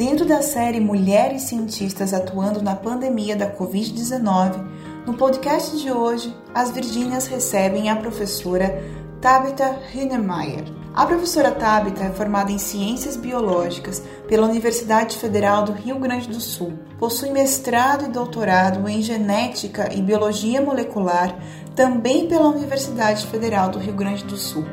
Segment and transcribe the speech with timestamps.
[0.00, 4.66] Dentro da série Mulheres Cientistas Atuando na Pandemia da Covid-19,
[5.06, 8.82] no podcast de hoje, as Virgínias recebem a professora
[9.20, 10.64] Tabitha Hünemeyer.
[10.94, 16.40] A professora Tabitha é formada em Ciências Biológicas pela Universidade Federal do Rio Grande do
[16.40, 16.72] Sul.
[16.98, 21.38] Possui mestrado e doutorado em Genética e Biologia Molecular
[21.76, 24.64] também pela Universidade Federal do Rio Grande do Sul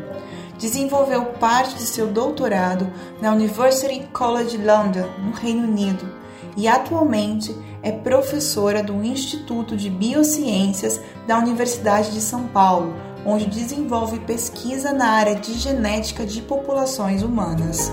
[0.57, 2.87] desenvolveu parte de seu doutorado
[3.21, 6.05] na University College London, no Reino Unido,
[6.55, 14.19] e atualmente é professora do Instituto de Biociências da Universidade de São Paulo, onde desenvolve
[14.21, 17.91] pesquisa na área de genética de populações humanas.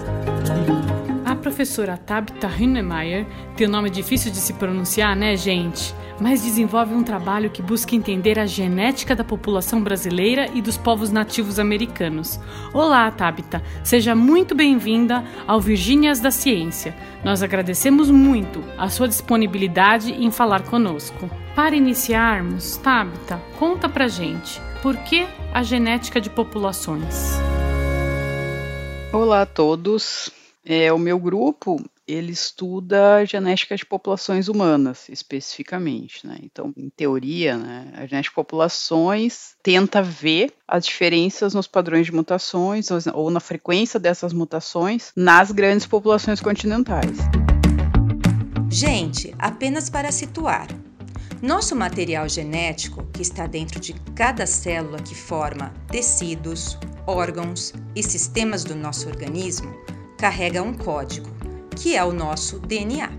[1.45, 5.95] Professora Tabitha Hünemeyer tem um nome difícil de se pronunciar, né, gente?
[6.19, 11.11] mas desenvolve um trabalho que busca entender a genética da população brasileira e dos povos
[11.11, 12.41] nativos americanos.
[12.73, 16.95] Olá, Tabita, seja muito bem-vinda ao Virgínias da Ciência.
[17.25, 21.29] Nós agradecemos muito a sua disponibilidade em falar conosco.
[21.55, 27.39] Para iniciarmos, Tabita, conta pra gente por que a genética de populações.
[29.13, 30.44] Olá a todos.
[30.67, 36.27] É, o meu grupo ele estuda genética de populações humanas, especificamente.
[36.27, 36.39] Né?
[36.43, 42.13] Então, em teoria, né, a genética de populações tenta ver as diferenças nos padrões de
[42.13, 47.19] mutações ou, na frequência dessas mutações nas grandes populações continentais.
[48.71, 50.67] Gente, apenas para situar.
[51.43, 58.65] Nosso material genético, que está dentro de cada célula que forma tecidos, órgãos e sistemas
[58.65, 59.75] do nosso organismo,
[60.25, 61.29] carrega um código
[61.77, 63.11] que é o nosso DNA,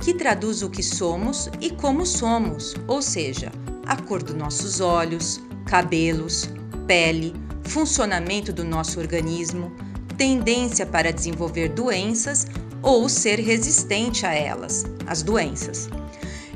[0.00, 3.50] que traduz o que somos e como somos, ou seja,
[3.86, 6.48] a cor dos nossos olhos, cabelos,
[6.86, 7.34] pele,
[7.64, 9.72] funcionamento do nosso organismo,
[10.16, 12.46] tendência para desenvolver doenças
[12.82, 15.90] ou ser resistente a elas, as doenças.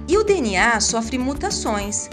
[0.07, 2.09] E o DNA sofre mutações,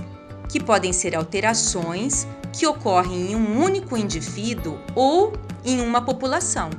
[0.52, 6.72] que podem ser alterações que ocorrem em um único indivíduo ou em uma população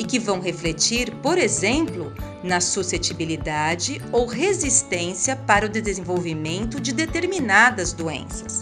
[0.00, 2.10] e que vão refletir, por exemplo,
[2.42, 8.60] na suscetibilidade ou resistência para o desenvolvimento de determinadas doenças.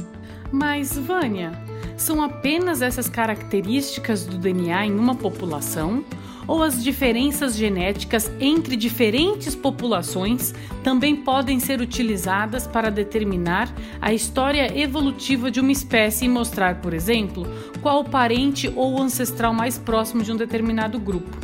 [0.51, 1.53] Mas, Vânia,
[1.97, 6.05] são apenas essas características do DNA em uma população?
[6.49, 13.71] Ou as diferenças genéticas entre diferentes populações também podem ser utilizadas para determinar
[14.01, 17.47] a história evolutiva de uma espécie e mostrar, por exemplo,
[17.83, 21.37] qual o parente ou ancestral mais próximo de um determinado grupo?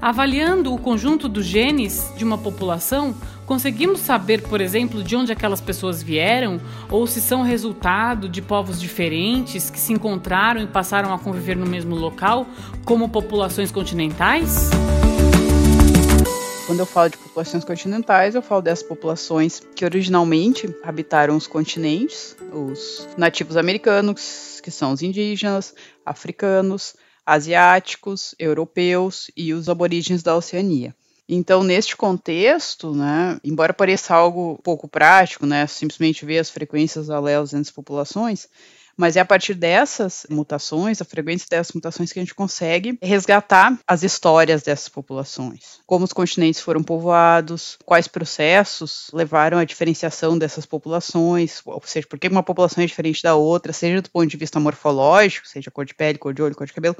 [0.00, 3.14] Avaliando o conjunto dos genes de uma população,
[3.50, 8.80] conseguimos saber, por exemplo, de onde aquelas pessoas vieram ou se são resultado de povos
[8.80, 12.46] diferentes que se encontraram e passaram a conviver no mesmo local,
[12.84, 14.70] como populações continentais?
[16.64, 22.36] Quando eu falo de populações continentais, eu falo dessas populações que originalmente habitaram os continentes,
[22.52, 25.74] os nativos americanos, que são os indígenas,
[26.06, 26.94] africanos,
[27.26, 30.94] asiáticos, europeus e os aborígenes da Oceania.
[31.32, 37.52] Então, neste contexto, né, embora pareça algo pouco prático, né, simplesmente ver as frequências alelos
[37.52, 38.48] entre as populações,
[38.96, 43.78] mas é a partir dessas mutações, a frequência dessas mutações, que a gente consegue resgatar
[43.86, 45.80] as histórias dessas populações.
[45.86, 52.18] Como os continentes foram povoados, quais processos levaram à diferenciação dessas populações, ou seja, por
[52.18, 55.84] que uma população é diferente da outra, seja do ponto de vista morfológico, seja cor
[55.84, 56.96] de pele, cor de olho, cor de cabelo,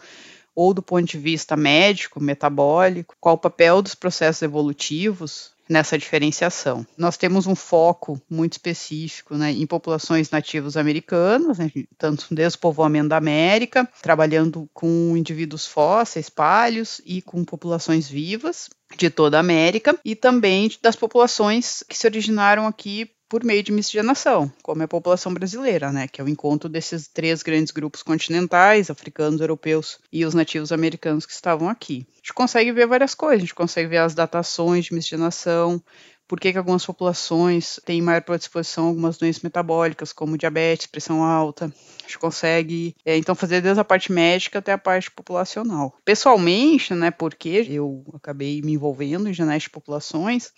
[0.55, 6.84] ou do ponto de vista médico, metabólico, qual o papel dos processos evolutivos nessa diferenciação.
[6.98, 12.60] Nós temos um foco muito específico né, em populações nativas americanas, né, tanto desde o
[12.60, 19.41] povoamento da América, trabalhando com indivíduos fósseis, palhos e com populações vivas de toda a
[19.41, 24.86] América e também das populações que se originaram aqui por meio de miscigenação, como é
[24.86, 30.00] a população brasileira, né, que é o encontro desses três grandes grupos continentais, africanos, europeus
[30.12, 32.04] e os nativos americanos que estavam aqui.
[32.12, 35.80] A gente consegue ver várias coisas, a gente consegue ver as datações de miscigenação,
[36.27, 41.22] por que, que algumas populações têm maior predisposição a algumas doenças metabólicas, como diabetes, pressão
[41.22, 41.66] alta.
[41.66, 45.92] A gente consegue, é, então, fazer desde a parte médica até a parte populacional.
[46.04, 50.53] Pessoalmente, né, porque eu acabei me envolvendo em genética de populações,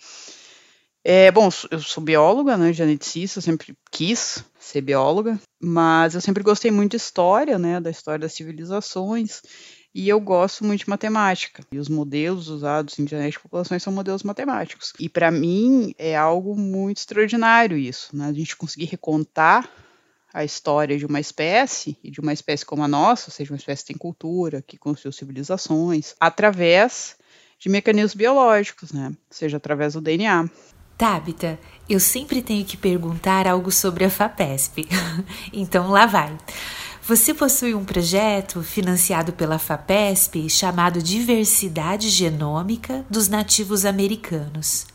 [1.03, 6.71] é, bom, eu sou bióloga, né, geneticista, sempre quis ser bióloga, mas eu sempre gostei
[6.71, 9.41] muito de história, né, da história das civilizações,
[9.93, 11.63] e eu gosto muito de matemática.
[11.71, 14.93] E os modelos usados em genética de populações são modelos matemáticos.
[14.99, 19.69] E para mim é algo muito extraordinário isso, né, a gente conseguir recontar
[20.33, 23.57] a história de uma espécie, e de uma espécie como a nossa, ou seja, uma
[23.57, 27.15] espécie que tem cultura, que construiu civilizações, através
[27.59, 29.13] de mecanismos biológicos, né?
[29.29, 30.49] Seja através do DNA.
[30.97, 31.59] Tabita,
[31.89, 34.87] eu sempre tenho que perguntar algo sobre a FAPESP.
[35.51, 36.35] então lá vai.
[37.05, 44.85] Você possui um projeto financiado pela FAPESP chamado Diversidade Genômica dos Nativos Americanos.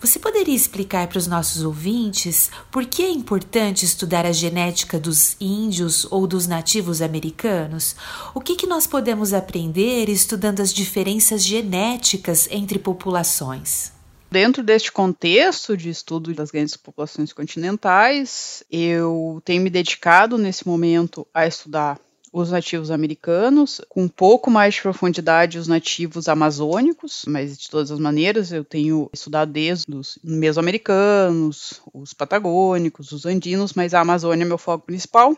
[0.00, 5.36] Você poderia explicar para os nossos ouvintes por que é importante estudar a genética dos
[5.38, 7.94] índios ou dos nativos americanos?
[8.34, 13.97] O que, que nós podemos aprender estudando as diferenças genéticas entre populações?
[14.30, 21.26] Dentro deste contexto de estudo das grandes populações continentais, eu tenho me dedicado nesse momento
[21.32, 21.98] a estudar
[22.30, 27.90] os nativos americanos, com um pouco mais de profundidade os nativos amazônicos, mas de todas
[27.90, 34.44] as maneiras eu tenho estudado desde os mesoamericanos, os patagônicos, os andinos, mas a Amazônia
[34.44, 35.34] é meu foco principal,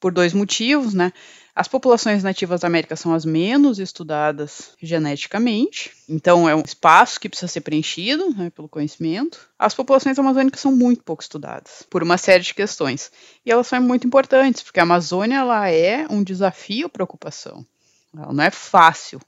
[0.00, 1.12] por dois motivos, né?
[1.58, 7.28] As populações nativas da América são as menos estudadas geneticamente, então é um espaço que
[7.28, 9.50] precisa ser preenchido né, pelo conhecimento.
[9.58, 13.10] As populações amazônicas são muito pouco estudadas por uma série de questões
[13.44, 17.66] e elas são muito importantes porque a Amazônia ela é um desafio para ocupação.
[18.16, 19.20] Ela não é fácil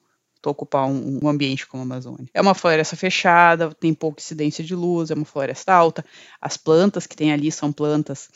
[0.47, 2.29] ocupar um, um, ambiente como a Amazônia.
[2.33, 6.05] É uma floresta fechada, tem pouca incidência de luz, é uma floresta alta.
[6.41, 8.29] As plantas que tem ali são plantas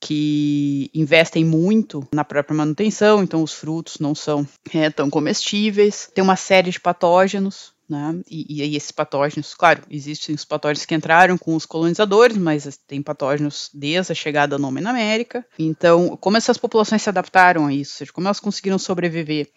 [0.00, 6.10] que investem muito na própria manutenção, então os frutos não são é, tão comestíveis.
[6.14, 8.18] Tem uma série de patógenos, né?
[8.28, 13.02] E, e, esses patógenos, claro, existem os patógenos que entraram com os colonizadores, mas tem
[13.02, 15.44] patógenos desde a chegada do homem na América.
[15.58, 19.50] Então, como essas populações se adaptaram a isso, ou seja, como elas conseguiram sobreviver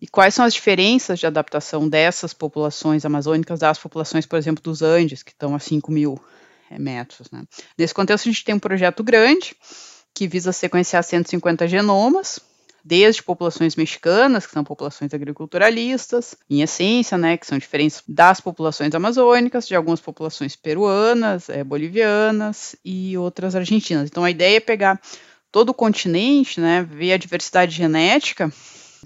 [0.00, 4.82] e quais são as diferenças de adaptação dessas populações amazônicas das populações, por exemplo, dos
[4.82, 6.20] Andes, que estão a 5 mil
[6.70, 6.78] é.
[6.78, 7.44] Né?
[7.78, 9.56] Nesse contexto, a gente tem um projeto grande
[10.14, 12.40] que visa sequenciar 150 genomas,
[12.82, 18.94] desde populações mexicanas, que são populações agriculturalistas, em essência, né, que são diferentes das populações
[18.94, 24.08] amazônicas, de algumas populações peruanas, é, bolivianas e outras argentinas.
[24.08, 25.00] Então, a ideia é pegar
[25.50, 28.52] todo o continente, né, ver a diversidade genética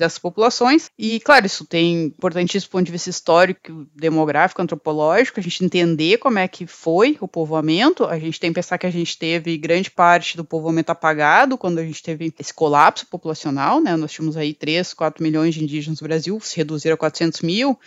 [0.00, 0.91] dessas populações.
[0.99, 6.38] E, claro, isso tem importantíssimo ponto de vista histórico, demográfico, antropológico, a gente entender como
[6.38, 8.05] é que foi o povoamento.
[8.05, 11.79] A gente tem que pensar que a gente teve grande parte do povoamento apagado quando
[11.79, 13.94] a gente teve esse colapso populacional, né?
[13.97, 17.79] Nós tínhamos aí 3, 4 milhões de indígenas no Brasil, se reduziram a 400 mil.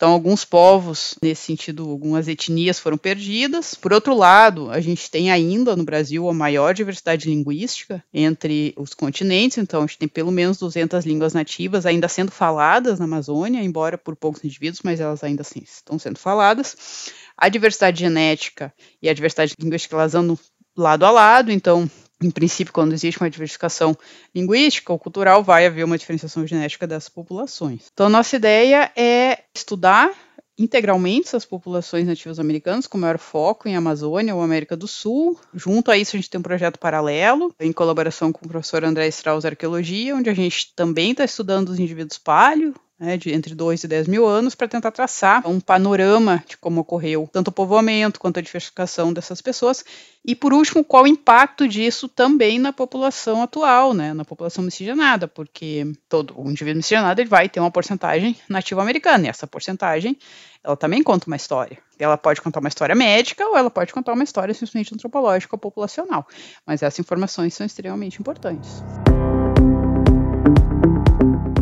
[0.00, 3.74] Então, alguns povos, nesse sentido, algumas etnias foram perdidas.
[3.74, 8.94] Por outro lado, a gente tem ainda no Brasil a maior diversidade linguística entre os
[8.94, 13.62] continentes, então a gente tem pelo menos 200 línguas nativas ainda sendo faladas na Amazônia,
[13.62, 17.12] embora por poucos indivíduos, mas elas ainda assim estão sendo faladas.
[17.36, 18.72] A diversidade genética
[19.02, 20.38] e a diversidade linguística elas andam
[20.74, 21.86] lado a lado, então
[22.22, 23.96] em princípio, quando existe uma diversificação
[24.34, 27.88] linguística ou cultural, vai haver uma diferenciação genética dessas populações.
[27.92, 30.12] Então, a nossa ideia é estudar
[30.58, 35.40] integralmente essas populações nativas americanas, com maior foco em Amazônia ou América do Sul.
[35.54, 39.08] Junto a isso, a gente tem um projeto paralelo, em colaboração com o professor André
[39.08, 43.84] Strauss Arqueologia, onde a gente também está estudando os indivíduos palio, né, de entre 2
[43.84, 48.20] e 10 mil anos, para tentar traçar um panorama de como ocorreu tanto o povoamento
[48.20, 49.82] quanto a diversificação dessas pessoas.
[50.22, 55.26] E, por último, qual o impacto disso também na população atual, né, na população miscigenada,
[55.26, 60.18] porque todo indivíduo miscigenado ele vai ter uma porcentagem nativa americana, e essa porcentagem
[60.62, 61.78] ela também conta uma história.
[61.98, 65.58] Ela pode contar uma história médica ou ela pode contar uma história simplesmente antropológica ou
[65.58, 66.26] populacional,
[66.66, 68.82] mas essas informações são extremamente importantes.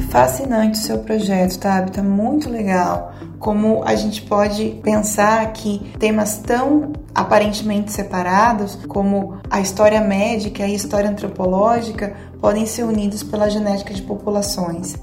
[0.08, 3.12] Fascinante o seu projeto, Tabita, tá muito legal.
[3.38, 10.72] Como a gente pode pensar que temas tão aparentemente separados, como a história médica e
[10.72, 14.96] a história antropológica, podem ser unidos pela genética de populações.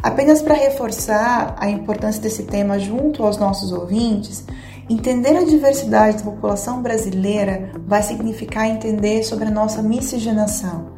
[0.00, 4.44] Apenas para reforçar a importância desse tema junto aos nossos ouvintes,
[4.90, 10.92] Entender a diversidade da população brasileira vai significar entender sobre a nossa miscigenação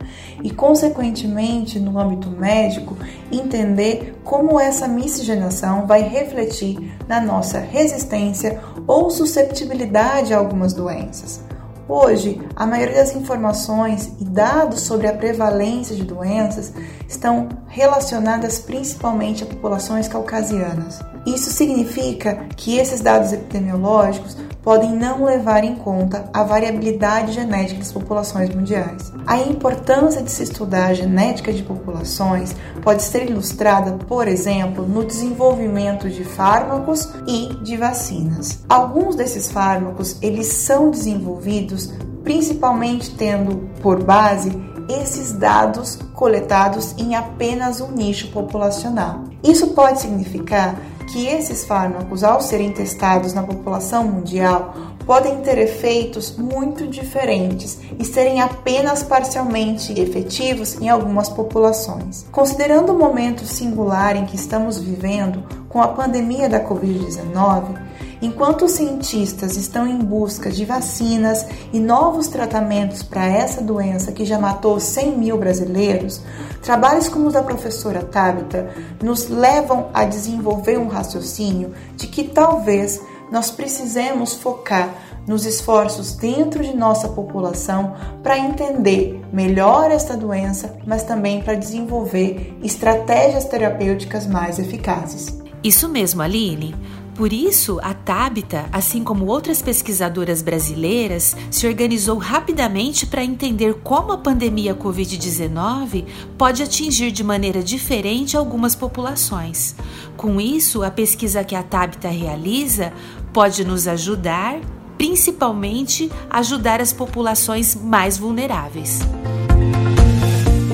[0.45, 2.95] e, consequentemente, no âmbito médico,
[3.33, 11.43] entender como essa miscigenação vai refletir na nossa resistência ou susceptibilidade a algumas doenças.
[11.89, 16.73] Hoje, a maioria das informações e dados sobre a prevalência de doenças
[17.09, 21.01] estão relacionadas principalmente a populações caucasianas.
[21.27, 27.93] Isso significa que esses dados epidemiológicos podem não levar em conta a variabilidade genética das
[27.93, 29.13] populações mundiais.
[29.27, 35.05] A importância de se estudar a genética de populações pode ser ilustrada, por exemplo, no
[35.05, 38.61] desenvolvimento de fármacos e de vacinas.
[38.69, 44.51] Alguns desses fármacos, eles são desenvolvidos principalmente tendo por base
[44.89, 49.25] esses dados coletados em apenas um nicho populacional.
[49.43, 54.75] Isso pode significar que esses fármacos, ao serem testados na população mundial,
[55.07, 62.27] podem ter efeitos muito diferentes e serem apenas parcialmente efetivos em algumas populações.
[62.33, 67.79] Considerando o momento singular em que estamos vivendo com a pandemia da Covid-19,
[68.25, 74.25] Enquanto os cientistas estão em busca de vacinas e novos tratamentos para essa doença que
[74.25, 76.23] já matou 100 mil brasileiros,
[76.63, 78.71] trabalhos como os da professora Tabita
[79.03, 82.99] nos levam a desenvolver um raciocínio de que talvez
[83.31, 84.95] nós precisemos focar
[85.27, 92.57] nos esforços dentro de nossa população para entender melhor esta doença, mas também para desenvolver
[92.63, 95.39] estratégias terapêuticas mais eficazes.
[95.63, 96.75] Isso mesmo, Aline.
[97.15, 104.11] Por isso, a Tabita, assim como outras pesquisadoras brasileiras, se organizou rapidamente para entender como
[104.11, 106.07] a pandemia Covid-19
[106.37, 109.77] pode atingir de maneira diferente algumas populações.
[110.17, 112.93] Com isso, a pesquisa que a Tabita realiza
[113.33, 114.59] pode nos ajudar,
[114.99, 118.99] principalmente ajudar as populações mais vulneráveis.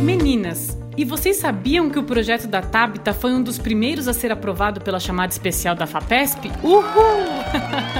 [0.02, 4.30] Meninas, e vocês sabiam que o projeto da Tabita foi um dos primeiros a ser
[4.30, 6.52] aprovado pela chamada especial da FAPESP?
[6.62, 6.84] Uhul!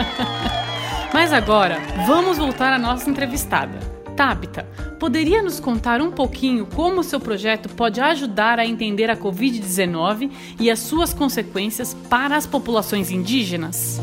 [1.11, 3.78] Mas agora, vamos voltar à nossa entrevistada.
[4.14, 4.64] Tabita,
[4.99, 10.30] poderia nos contar um pouquinho como o seu projeto pode ajudar a entender a Covid-19
[10.61, 13.99] e as suas consequências para as populações indígenas?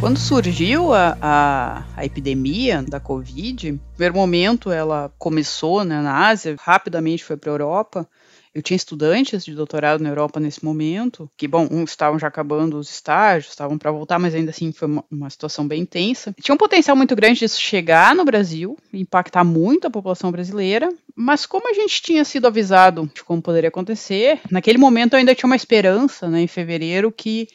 [0.00, 6.26] Quando surgiu a, a, a, epidemia da Covid, no primeiro momento ela começou né, na
[6.26, 8.08] Ásia, rapidamente foi para a Europa.
[8.54, 12.78] Eu tinha estudantes de doutorado na Europa nesse momento, que, bom, uns estavam já acabando
[12.78, 16.34] os estágios, estavam para voltar, mas ainda assim foi uma, uma, situação bem tensa.
[16.40, 21.44] Tinha um potencial muito grande disso chegar no Brasil, impactar muito a população brasileira, mas
[21.44, 25.46] como a gente tinha sido avisado de como poderia acontecer, naquele momento eu ainda tinha
[25.46, 27.46] uma esperança, né, em fevereiro, que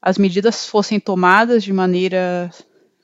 [0.00, 2.50] as medidas fossem tomadas de maneira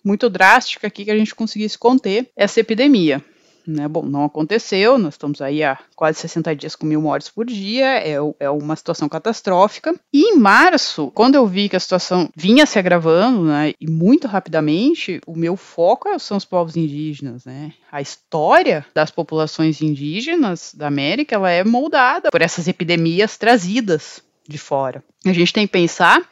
[0.05, 3.25] muito drástica aqui que a gente conseguisse conter essa epidemia.
[3.67, 3.89] Né?
[3.89, 7.99] Bom, não aconteceu, nós estamos aí há quase 60 dias com mil mortes por dia,
[7.99, 9.95] é, é, uma situação catastrófica.
[10.13, 14.29] E em março, quando eu vi que a situação vinha se agravando, né, e muito
[14.29, 17.73] rapidamente, o meu foco são os povos indígenas, né?
[17.91, 24.59] A história das populações indígenas da América, ela é moldada por essas epidemias trazidas de
[24.59, 25.03] fora.
[25.25, 26.29] A gente tem que pensar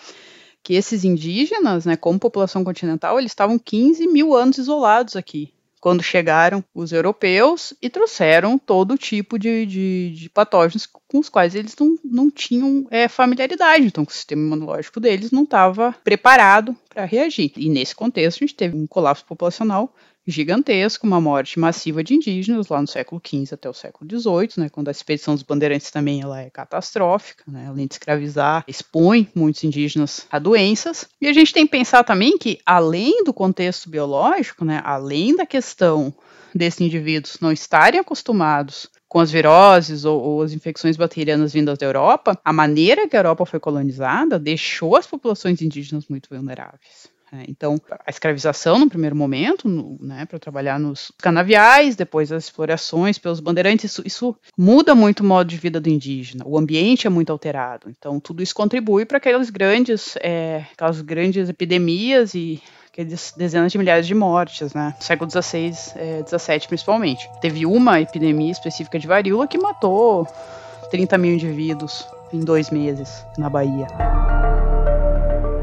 [0.62, 6.00] que esses indígenas, né, como população continental, eles estavam 15 mil anos isolados aqui, quando
[6.00, 11.75] chegaram os europeus e trouxeram todo tipo de, de, de patógenos com os quais eles
[11.78, 13.87] não, não tinham é, familiaridade.
[13.87, 17.52] Então, o sistema imunológico deles não estava preparado para reagir.
[17.57, 19.92] E nesse contexto, a gente teve um colapso populacional
[20.26, 24.69] gigantesco, uma morte massiva de indígenas lá no século XV até o século XVIII, né,
[24.69, 29.64] quando a expedição dos bandeirantes também ela é catastrófica, né, além de escravizar, expõe muitos
[29.64, 31.07] indígenas a doenças.
[31.21, 35.45] E a gente tem que pensar também que, além do contexto biológico, né, além da
[35.45, 36.14] questão
[36.55, 41.87] desses indivíduos não estarem acostumados com as viroses ou, ou, as infecções bacterianas vindas da
[41.87, 47.12] Europa, a maneira que a Europa foi colonizada deixou as populações indígenas muito vulneráveis.
[47.33, 49.67] É, então, a escravização no primeiro momento,
[49.99, 55.25] né, para trabalhar nos canaviais, depois as explorações pelos bandeirantes, isso, isso, muda muito o
[55.25, 56.45] modo de vida do indígena.
[56.47, 57.89] O ambiente é muito alterado.
[57.89, 62.62] Então, tudo isso contribui para aquelas grandes, é, aquelas grandes epidemias e
[62.93, 64.95] aqueles dezenas de milhares de mortes, né?
[64.99, 67.27] No século XVI, é, XVII principalmente.
[67.41, 70.27] Teve uma epidemia específica de varíola que matou
[70.91, 73.87] 30 mil indivíduos em dois meses na Bahia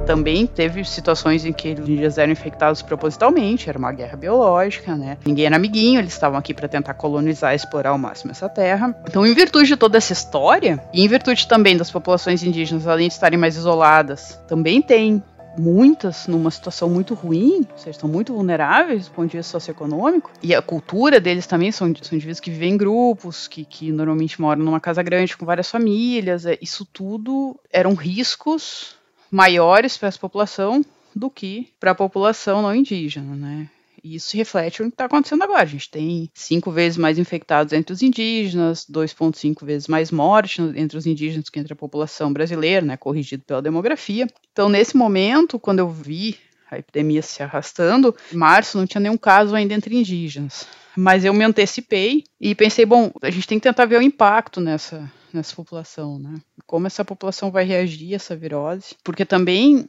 [0.10, 5.20] também teve situações em que os índios eram infectados propositalmente, era uma guerra biológica, né?
[5.24, 9.00] Ninguém era amiguinho, eles estavam aqui para tentar colonizar e explorar ao máximo essa terra.
[9.08, 13.08] Então, em virtude de toda essa história, e em virtude também das populações indígenas, além
[13.08, 15.22] de estarem mais isoladas, também tem
[15.56, 20.32] muitas numa situação muito ruim, ou seja, estão muito vulneráveis do ponto de vista socioeconômico,
[20.42, 24.42] e a cultura deles também são, são indivíduos que vivem em grupos, que, que normalmente
[24.42, 28.98] moram numa casa grande com várias famílias, é, isso tudo eram riscos
[29.32, 30.84] maiores para essa população
[31.16, 33.70] do que para a população não indígena, né?
[34.04, 35.64] E isso reflete o que está acontecendo agora.
[35.64, 40.98] A gente tem cinco vezes mais infectados entre os indígenas, 2,5 vezes mais mortes entre
[40.98, 44.28] os indígenas que entre a população brasileira, né, corrigido pela demografia.
[44.54, 46.38] Então, nesse momento, quando eu vi
[46.72, 50.68] a epidemia se arrastando, em março não tinha nenhum caso ainda entre indígenas.
[51.00, 54.60] Mas eu me antecipei e pensei, bom, a gente tem que tentar ver o impacto
[54.60, 56.42] nessa, nessa população, né?
[56.68, 58.96] Como essa população vai reagir a essa virose.
[59.02, 59.88] Porque também,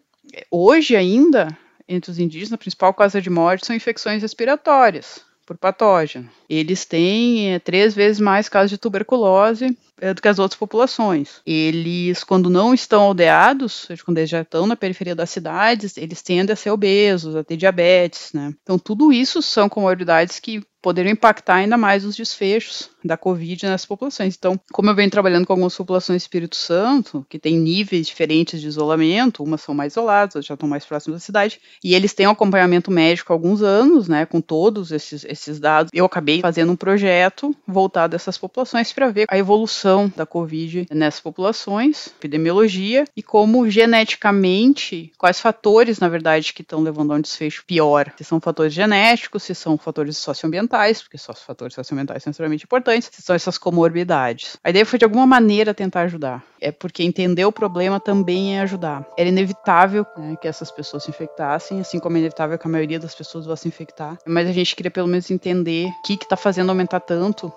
[0.49, 1.49] hoje ainda,
[1.89, 6.31] entre os indígenas, a principal causa de morte são infecções respiratórias por patógeno.
[6.49, 9.77] Eles têm é, três vezes mais casos de tuberculose
[10.15, 11.41] do que as outras populações.
[11.47, 16.53] Eles, quando não estão aldeados, quando eles já estão na periferia das cidades, eles tendem
[16.53, 18.55] a ser obesos, a ter diabetes, né?
[18.63, 23.87] Então, tudo isso são comorbidades que poderiam impactar ainda mais os desfechos da Covid nessas
[23.87, 24.35] populações.
[24.37, 28.61] Então, como eu venho trabalhando com algumas populações do Espírito Santo, que têm níveis diferentes
[28.61, 32.15] de isolamento, umas são mais isoladas, outras já estão mais próximas da cidade, e eles
[32.15, 36.41] têm um acompanhamento médico há alguns anos, né, com todos esses, esses dados, eu acabei
[36.41, 42.09] fazendo um projeto voltado a essas populações para ver a evolução da Covid nessas populações,
[42.19, 48.13] epidemiologia, e como geneticamente, quais fatores, na verdade, que estão levando a um desfecho pior.
[48.17, 52.65] Se são fatores genéticos, se são fatores socioambientais, porque só os fatores socioambientais são extremamente
[52.65, 54.57] importantes, se são essas comorbidades.
[54.63, 56.45] A ideia foi, de alguma maneira, tentar ajudar.
[56.61, 59.07] É porque entender o problema também é ajudar.
[59.17, 62.99] Era inevitável né, que essas pessoas se infectassem, assim como é inevitável que a maioria
[62.99, 64.19] das pessoas vá se infectar.
[64.27, 67.53] Mas a gente queria pelo menos entender o que está fazendo aumentar tanto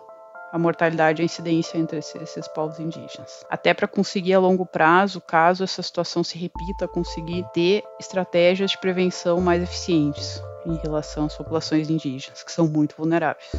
[0.54, 3.44] a mortalidade e a incidência entre esses, esses povos indígenas.
[3.50, 8.78] Até para conseguir a longo prazo, caso essa situação se repita, conseguir ter estratégias de
[8.78, 13.50] prevenção mais eficientes em relação às populações indígenas, que são muito vulneráveis.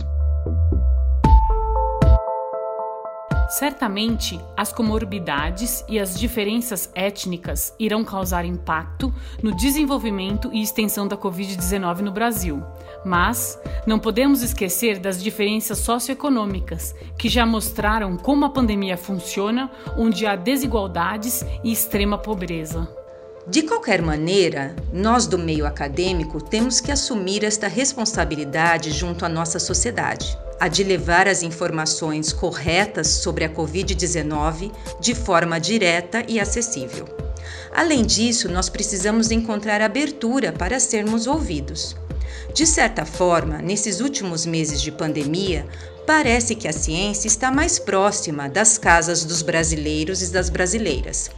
[3.48, 11.16] Certamente, as comorbidades e as diferenças étnicas irão causar impacto no desenvolvimento e extensão da
[11.16, 12.64] Covid-19 no Brasil.
[13.04, 20.26] Mas não podemos esquecer das diferenças socioeconômicas, que já mostraram como a pandemia funciona, onde
[20.26, 22.88] há desigualdades e extrema pobreza.
[23.46, 29.58] De qualquer maneira, nós do meio acadêmico temos que assumir esta responsabilidade junto à nossa
[29.58, 37.06] sociedade a de levar as informações corretas sobre a Covid-19 de forma direta e acessível.
[37.72, 41.96] Além disso, nós precisamos encontrar abertura para sermos ouvidos.
[42.52, 45.66] De certa forma, nesses últimos meses de pandemia,
[46.06, 51.30] parece que a ciência está mais próxima das casas dos brasileiros e das brasileiras.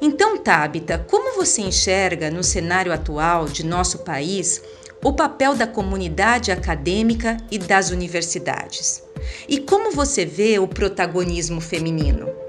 [0.00, 4.62] Então, Tabita, como você enxerga no cenário atual de nosso país
[5.02, 9.02] o papel da comunidade acadêmica e das universidades.
[9.48, 12.45] E como você vê o protagonismo feminino?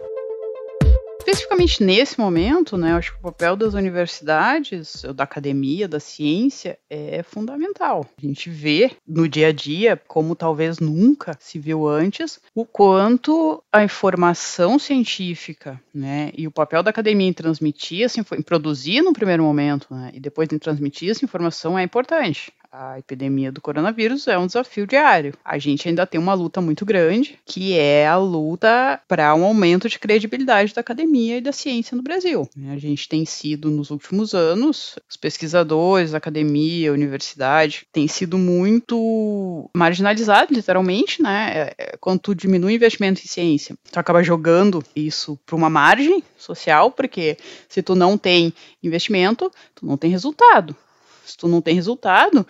[1.28, 7.22] Especificamente nesse momento, né, acho que o papel das universidades, da academia, da ciência é
[7.22, 8.06] fundamental.
[8.18, 13.62] A gente vê no dia a dia, como talvez nunca se viu antes, o quanto
[13.74, 19.12] a informação científica, né, e o papel da academia em transmitir, assim, em produzir no
[19.12, 24.28] primeiro momento, né, e depois em transmitir essa informação é importante a epidemia do coronavírus
[24.28, 25.34] é um desafio diário.
[25.44, 29.90] A gente ainda tem uma luta muito grande, que é a luta para um aumento
[29.90, 32.50] de credibilidade da academia e da ciência no Brasil.
[32.70, 38.38] A gente tem sido, nos últimos anos, os pesquisadores, a academia, a universidade, tem sido
[38.38, 41.52] muito marginalizados, literalmente, né?
[41.54, 45.70] É, é, quando tu diminui o investimento em ciência, tu acaba jogando isso para uma
[45.70, 48.54] margem social, porque se tu não tem
[48.84, 50.76] investimento, tu não tem resultado
[51.28, 52.46] se tu não tem resultado,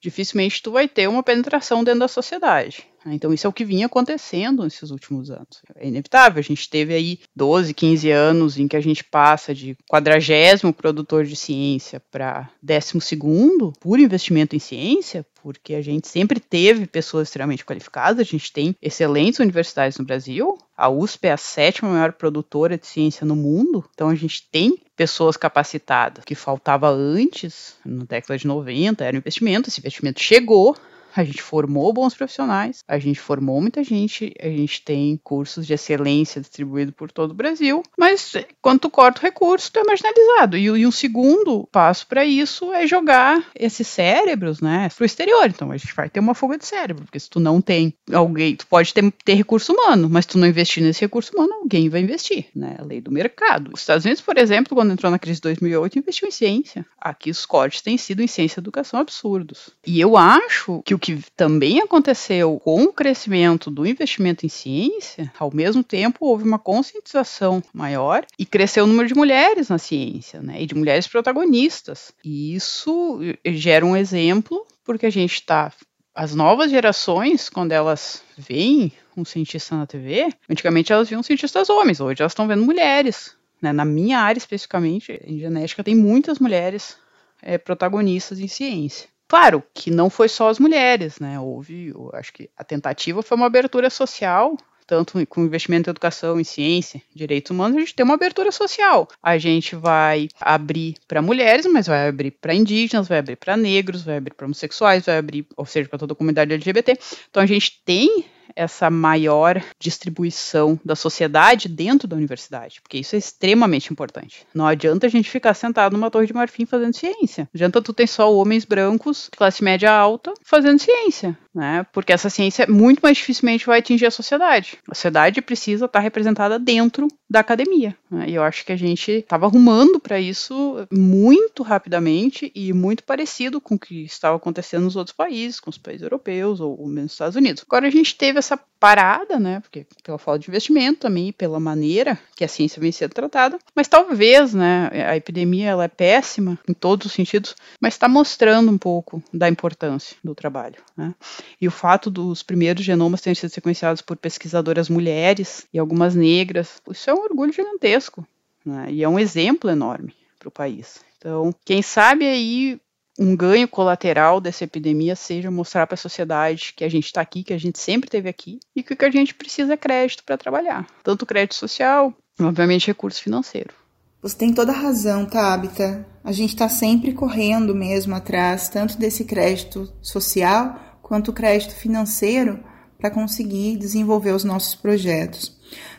[0.00, 2.91] dificilmente tu vai ter uma penetração dentro da sociedade.
[3.06, 5.62] Então, isso é o que vinha acontecendo nesses últimos anos.
[5.76, 6.38] É inevitável.
[6.38, 11.24] A gente teve aí 12, 15 anos em que a gente passa de quadragésimo produtor
[11.24, 17.28] de ciência para décimo segundo por investimento em ciência, porque a gente sempre teve pessoas
[17.28, 22.12] extremamente qualificadas, a gente tem excelentes universidades no Brasil, a USP é a sétima maior
[22.12, 26.22] produtora de ciência no mundo, então a gente tem pessoas capacitadas.
[26.22, 30.76] O que faltava antes, na década de 90, era investimento, esse investimento chegou,
[31.14, 35.74] a gente formou bons profissionais, a gente formou muita gente, a gente tem cursos de
[35.74, 40.56] excelência distribuídos por todo o Brasil, mas quando tu corta o recurso, tu é marginalizado.
[40.56, 45.46] E, e um segundo passo para isso é jogar esses cérebros, né, pro exterior.
[45.46, 48.56] Então a gente vai ter uma fuga de cérebro, porque se tu não tem alguém,
[48.56, 52.00] tu pode ter, ter recurso humano, mas tu não investir nesse recurso humano, alguém vai
[52.00, 52.76] investir, né?
[52.78, 53.70] A lei do mercado.
[53.74, 56.86] Os Estados Unidos, por exemplo, quando entrou na crise de 2008, investiu em ciência.
[56.98, 59.70] Aqui os cortes têm sido em ciência e educação absurdos.
[59.86, 65.32] E eu acho que o que também aconteceu com o crescimento do investimento em ciência,
[65.36, 70.40] ao mesmo tempo houve uma conscientização maior e cresceu o número de mulheres na ciência,
[70.40, 70.62] né?
[70.62, 72.12] E de mulheres protagonistas.
[72.24, 75.72] E isso gera um exemplo porque a gente está
[76.14, 82.00] as novas gerações, quando elas veem um cientista na TV, antigamente elas viam cientistas homens,
[82.00, 83.34] hoje elas estão vendo mulheres.
[83.60, 83.72] Né?
[83.72, 86.96] Na minha área, especificamente, em genética, tem muitas mulheres
[87.40, 89.08] é, protagonistas em ciência.
[89.32, 91.40] Claro que não foi só as mulheres, né?
[91.40, 96.44] Houve, acho que a tentativa foi uma abertura social tanto com investimento em educação, em
[96.44, 99.08] ciência, direitos humanos, a gente tem uma abertura social.
[99.22, 104.02] A gente vai abrir para mulheres, mas vai abrir para indígenas, vai abrir para negros,
[104.02, 106.98] vai abrir para homossexuais, vai abrir, ou seja, para toda a comunidade LGBT.
[107.30, 113.18] Então a gente tem essa maior distribuição da sociedade dentro da universidade, porque isso é
[113.18, 114.46] extremamente importante.
[114.54, 117.44] Não adianta a gente ficar sentado numa torre de marfim fazendo ciência.
[117.52, 121.86] Não adianta tu ter só homens brancos, classe média alta, fazendo ciência, né?
[121.92, 124.78] Porque essa ciência muito mais dificilmente vai atingir a sociedade.
[124.88, 127.96] A sociedade precisa estar representada dentro da academia.
[128.10, 128.30] Né?
[128.30, 133.60] E eu acho que a gente estava arrumando para isso muito rapidamente e muito parecido
[133.60, 137.12] com o que estava acontecendo nos outros países, com os países europeus ou, ou nos
[137.12, 137.64] Estados Unidos.
[137.66, 139.60] Agora a gente teve essa parada, né?
[139.60, 143.86] Porque pela falta de investimento também, pela maneira que a ciência vem sendo tratada, mas
[143.86, 144.90] talvez, né?
[145.08, 149.48] A epidemia ela é péssima em todos os sentidos, mas está mostrando um pouco da
[149.48, 151.14] importância do trabalho, né?
[151.60, 156.80] E o fato dos primeiros genomas terem sido sequenciados por pesquisadoras mulheres e algumas negras,
[156.90, 158.26] isso é um orgulho gigantesco,
[158.64, 158.86] né?
[158.90, 161.00] E é um exemplo enorme para o país.
[161.18, 162.80] Então, quem sabe aí
[163.18, 167.44] um ganho colateral dessa epidemia seja mostrar para a sociedade que a gente está aqui,
[167.44, 170.24] que a gente sempre esteve aqui e que o que a gente precisa é crédito
[170.24, 170.86] para trabalhar.
[171.02, 173.74] Tanto crédito social, obviamente recurso financeiro.
[174.22, 176.06] Você tem toda a razão, Tabita.
[176.22, 182.60] A gente está sempre correndo mesmo atrás, tanto desse crédito social quanto crédito financeiro,
[182.96, 185.54] para conseguir desenvolver os nossos projetos.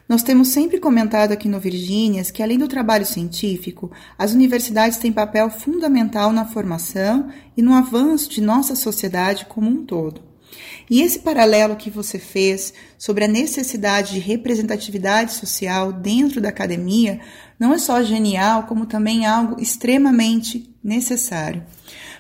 [0.10, 5.14] Nós temos sempre comentado aqui no Virgínias que, além do trabalho científico, as universidades têm
[5.14, 10.20] papel fundamental na formação e no avanço de nossa sociedade como um todo.
[10.90, 17.20] E esse paralelo que você fez sobre a necessidade de representatividade social dentro da academia
[17.60, 21.64] não é só genial, como também algo extremamente necessário.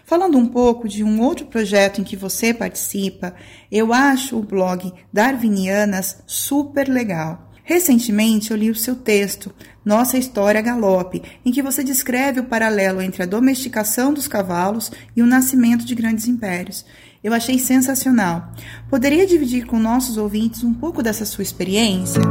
[0.05, 3.33] Falando um pouco de um outro projeto em que você participa,
[3.71, 7.49] eu acho o blog Darwinianas super legal.
[7.63, 9.53] Recentemente eu li o seu texto,
[9.85, 15.21] Nossa História Galope, em que você descreve o paralelo entre a domesticação dos cavalos e
[15.21, 16.85] o nascimento de grandes impérios.
[17.23, 18.51] Eu achei sensacional.
[18.89, 22.21] Poderia dividir com nossos ouvintes um pouco dessa sua experiência?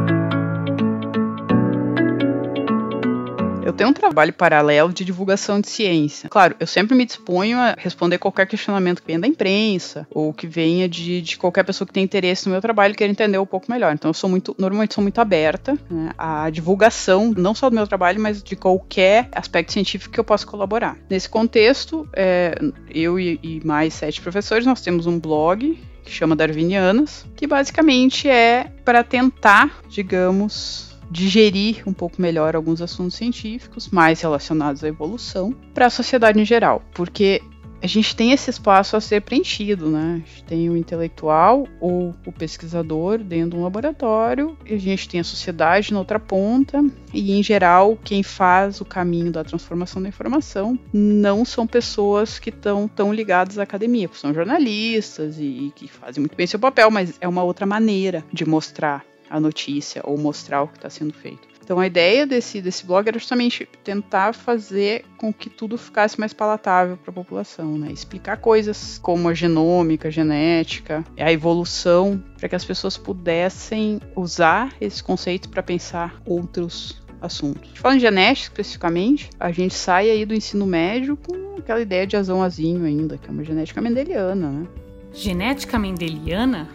[3.65, 6.29] Eu tenho um trabalho paralelo de divulgação de ciência.
[6.29, 10.47] Claro, eu sempre me disponho a responder qualquer questionamento que venha da imprensa ou que
[10.47, 13.47] venha de, de qualquer pessoa que tenha interesse no meu trabalho e queira entender um
[13.47, 13.95] pouco melhor.
[13.95, 17.87] Então eu sou muito, normalmente sou muito aberta né, à divulgação, não só do meu
[17.87, 20.97] trabalho, mas de qualquer aspecto científico que eu possa colaborar.
[21.09, 22.55] Nesse contexto, é,
[22.91, 28.29] eu e, e mais sete professores, nós temos um blog que chama Darwinianas, que basicamente
[28.29, 35.55] é para tentar, digamos, digerir um pouco melhor alguns assuntos científicos mais relacionados à evolução
[35.75, 37.43] para a sociedade em geral, porque
[37.83, 40.23] a gente tem esse espaço a ser preenchido, né?
[40.25, 45.19] A gente tem o intelectual ou o pesquisador dentro de um laboratório, a gente tem
[45.19, 50.09] a sociedade na outra ponta, e em geral, quem faz o caminho da transformação da
[50.09, 55.89] informação não são pessoas que estão tão ligadas à academia, são jornalistas e, e que
[55.89, 60.19] fazem muito bem seu papel, mas é uma outra maneira de mostrar a notícia ou
[60.19, 61.49] mostrar o que está sendo feito.
[61.65, 66.33] Então a ideia desse, desse blog era justamente tentar fazer com que tudo ficasse mais
[66.33, 67.91] palatável para a população, né?
[67.91, 74.75] Explicar coisas como a genômica, a genética, a evolução, para que as pessoas pudessem usar
[74.81, 77.71] esses conceitos para pensar outros assuntos.
[77.77, 82.17] Falando em genética especificamente, a gente sai aí do ensino médio com aquela ideia de
[82.17, 84.67] azão-azinho ainda, que é uma genética mendeliana, né?
[85.15, 86.69] Genética mendeliana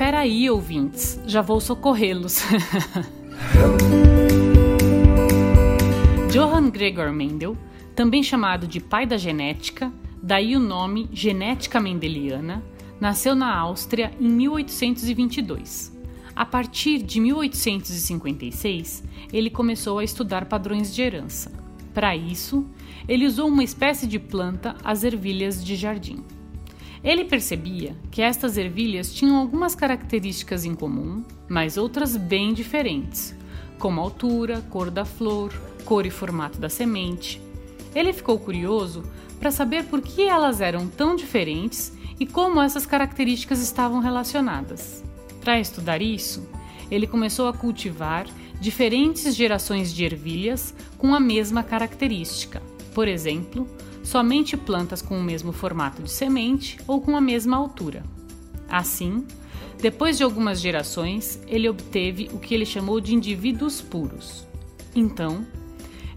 [0.00, 2.42] Peraí, ouvintes, já vou socorrê-los.
[6.32, 7.54] Johann Gregor Mendel,
[7.94, 12.64] também chamado de pai da genética, daí o nome genética mendeliana,
[12.98, 15.94] nasceu na Áustria em 1822.
[16.34, 21.52] A partir de 1856, ele começou a estudar padrões de herança.
[21.92, 22.64] Para isso,
[23.06, 26.24] ele usou uma espécie de planta, as ervilhas de jardim.
[27.02, 33.34] Ele percebia que estas ervilhas tinham algumas características em comum, mas outras bem diferentes,
[33.78, 35.52] como altura, cor da flor,
[35.84, 37.40] cor e formato da semente.
[37.94, 39.02] Ele ficou curioso
[39.38, 45.02] para saber por que elas eram tão diferentes e como essas características estavam relacionadas.
[45.40, 46.46] Para estudar isso,
[46.90, 48.26] ele começou a cultivar
[48.60, 52.62] diferentes gerações de ervilhas com a mesma característica.
[52.94, 53.66] Por exemplo,
[54.10, 58.02] somente plantas com o mesmo formato de semente ou com a mesma altura.
[58.68, 59.24] Assim,
[59.80, 64.44] depois de algumas gerações, ele obteve o que ele chamou de indivíduos puros.
[64.96, 65.46] Então,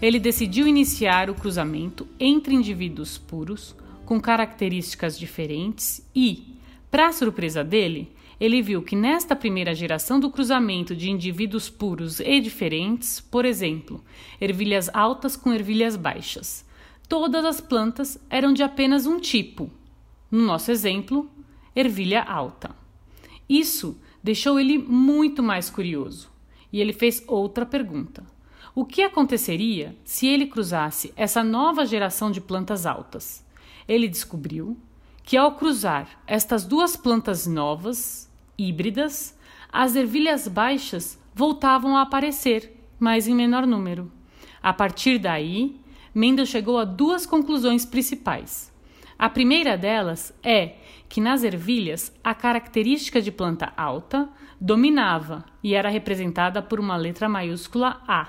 [0.01, 3.75] ele decidiu iniciar o cruzamento entre indivíduos puros
[4.05, 6.57] com características diferentes e,
[6.89, 12.39] para surpresa dele, ele viu que nesta primeira geração do cruzamento de indivíduos puros e
[12.39, 14.03] diferentes, por exemplo,
[14.41, 16.62] ervilhas altas com ervilhas baixas,
[17.07, 19.69] todas as plantas eram de apenas um tipo.
[20.29, 21.29] No nosso exemplo,
[21.75, 22.75] ervilha alta.
[23.47, 26.31] Isso deixou ele muito mais curioso
[26.71, 28.25] e ele fez outra pergunta:
[28.73, 33.45] o que aconteceria se ele cruzasse essa nova geração de plantas altas?
[33.87, 34.75] Ele descobriu
[35.23, 39.37] que ao cruzar estas duas plantas novas, híbridas,
[39.71, 44.11] as ervilhas baixas voltavam a aparecer, mas em menor número.
[44.61, 45.79] A partir daí,
[46.13, 48.71] Mendel chegou a duas conclusões principais.
[49.17, 50.75] A primeira delas é
[51.07, 57.29] que nas ervilhas a característica de planta alta dominava e era representada por uma letra
[57.29, 58.27] maiúscula A.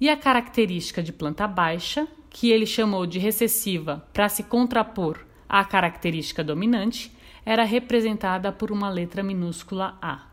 [0.00, 5.64] E a característica de planta baixa, que ele chamou de recessiva para se contrapor à
[5.64, 7.12] característica dominante,
[7.44, 10.26] era representada por uma letra minúscula A.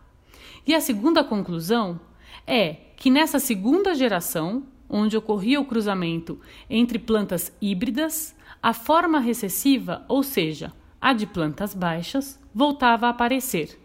[0.65, 1.99] E a segunda conclusão
[2.45, 10.03] é que nessa segunda geração, onde ocorria o cruzamento entre plantas híbridas, a forma recessiva,
[10.07, 13.79] ou seja, a de plantas baixas, voltava a aparecer.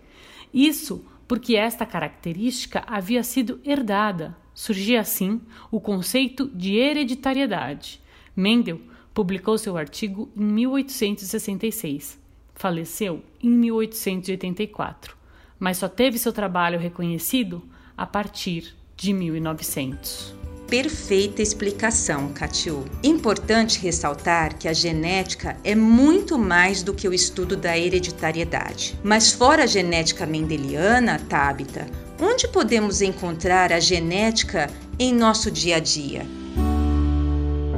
[0.53, 4.37] Isso porque esta característica havia sido herdada.
[4.55, 5.41] Surgia assim
[5.71, 8.01] o conceito de hereditariedade.
[8.37, 8.81] Mendel
[9.13, 12.21] publicou seu artigo em 1866.
[12.55, 15.17] Faleceu em 1884,
[15.59, 17.63] mas só teve seu trabalho reconhecido
[17.97, 20.44] a partir de 1900
[20.75, 22.85] perfeita explicação, Catiu.
[23.01, 28.99] Importante ressaltar que a genética é muito mais do que o estudo da hereditariedade.
[29.05, 31.87] Mas fora a genética mendeliana, Tabita,
[32.21, 36.27] onde podemos encontrar a genética em nosso dia a dia?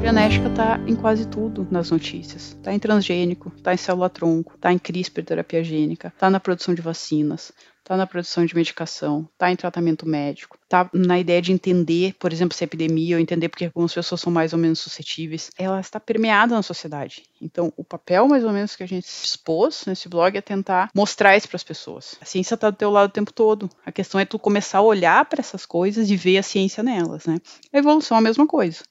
[0.01, 2.57] genética está em quase tudo nas notícias.
[2.57, 6.81] Está em transgênico, está em célula-tronco, está em CRISPR, terapia gênica, está na produção de
[6.81, 7.53] vacinas,
[7.87, 12.33] está na produção de medicação, está em tratamento médico, está na ideia de entender, por
[12.33, 15.51] exemplo, se é epidemia ou entender porque algumas pessoas são mais ou menos suscetíveis.
[15.57, 17.23] Ela está permeada na sociedade.
[17.41, 21.37] Então, o papel, mais ou menos, que a gente expôs nesse blog é tentar mostrar
[21.37, 22.17] isso para as pessoas.
[22.21, 23.71] A ciência está do teu lado o tempo todo.
[23.85, 27.25] A questão é tu começar a olhar para essas coisas e ver a ciência nelas,
[27.25, 27.39] né?
[27.73, 28.83] A evolução é a mesma coisa.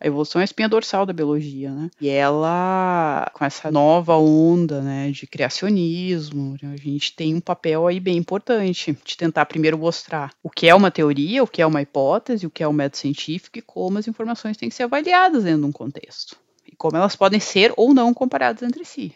[0.00, 1.90] A evolução é a espinha dorsal da biologia, né?
[2.00, 8.00] E ela, com essa nova onda, né, de criacionismo, a gente tem um papel aí
[8.00, 11.82] bem importante de tentar primeiro mostrar o que é uma teoria, o que é uma
[11.82, 15.44] hipótese, o que é um método científico e como as informações têm que ser avaliadas
[15.44, 16.36] dentro de um contexto.
[16.66, 19.12] E como elas podem ser ou não comparadas entre si.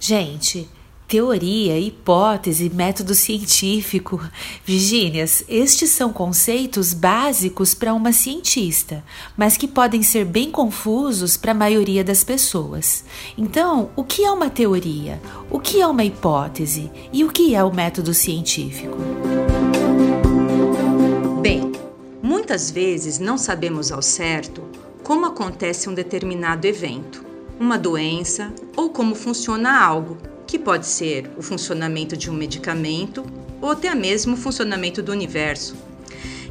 [0.00, 0.68] Gente,
[1.12, 4.18] Teoria, hipótese, método científico.
[4.64, 9.04] Virgínias, estes são conceitos básicos para uma cientista,
[9.36, 13.04] mas que podem ser bem confusos para a maioria das pessoas.
[13.36, 15.20] Então, o que é uma teoria?
[15.50, 16.90] O que é uma hipótese?
[17.12, 18.96] E o que é o método científico?
[21.42, 21.72] Bem,
[22.22, 24.62] muitas vezes não sabemos ao certo
[25.02, 27.22] como acontece um determinado evento,
[27.60, 30.16] uma doença ou como funciona algo
[30.52, 33.24] que pode ser o funcionamento de um medicamento
[33.58, 35.74] ou até mesmo o funcionamento do universo.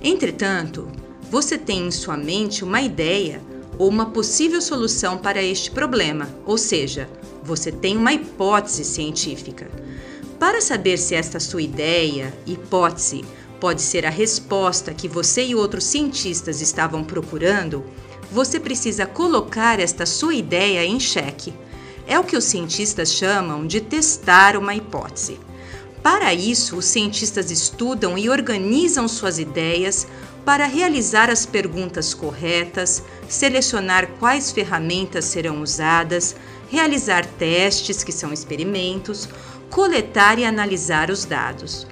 [0.02, 0.88] Entretanto,
[1.30, 3.40] você tem em sua mente uma ideia
[3.78, 7.08] ou uma possível solução para este problema, ou seja,
[7.44, 9.70] você tem uma hipótese científica.
[10.40, 13.24] Para saber se esta sua ideia, hipótese,
[13.60, 17.86] pode ser a resposta que você e outros cientistas estavam procurando,
[18.32, 21.54] você precisa colocar esta sua ideia em xeque.
[22.12, 25.40] É o que os cientistas chamam de testar uma hipótese.
[26.04, 30.06] Para isso, os cientistas estudam e organizam suas ideias
[30.44, 36.36] para realizar as perguntas corretas, selecionar quais ferramentas serão usadas,
[36.70, 39.30] realizar testes, que são experimentos,
[39.70, 41.88] coletar e analisar os dados.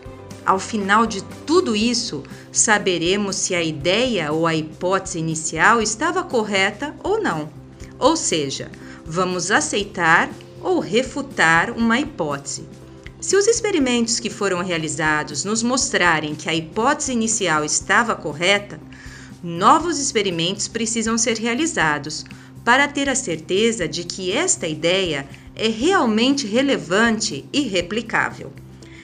[0.45, 6.93] Ao final de tudo isso, saberemos se a ideia ou a hipótese inicial estava correta
[7.01, 7.49] ou não.
[7.97, 8.69] Ou seja,
[9.12, 10.30] vamos aceitar
[10.62, 12.63] ou refutar uma hipótese.
[13.19, 18.80] Se os experimentos que foram realizados nos mostrarem que a hipótese inicial estava correta,
[19.41, 22.24] novos experimentos precisam ser realizados
[22.63, 28.54] para ter a certeza de que esta ideia é realmente relevante e replicável.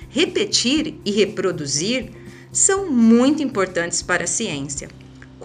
[0.07, 2.11] Repetir e reproduzir
[2.51, 4.87] são muito importantes para a ciência.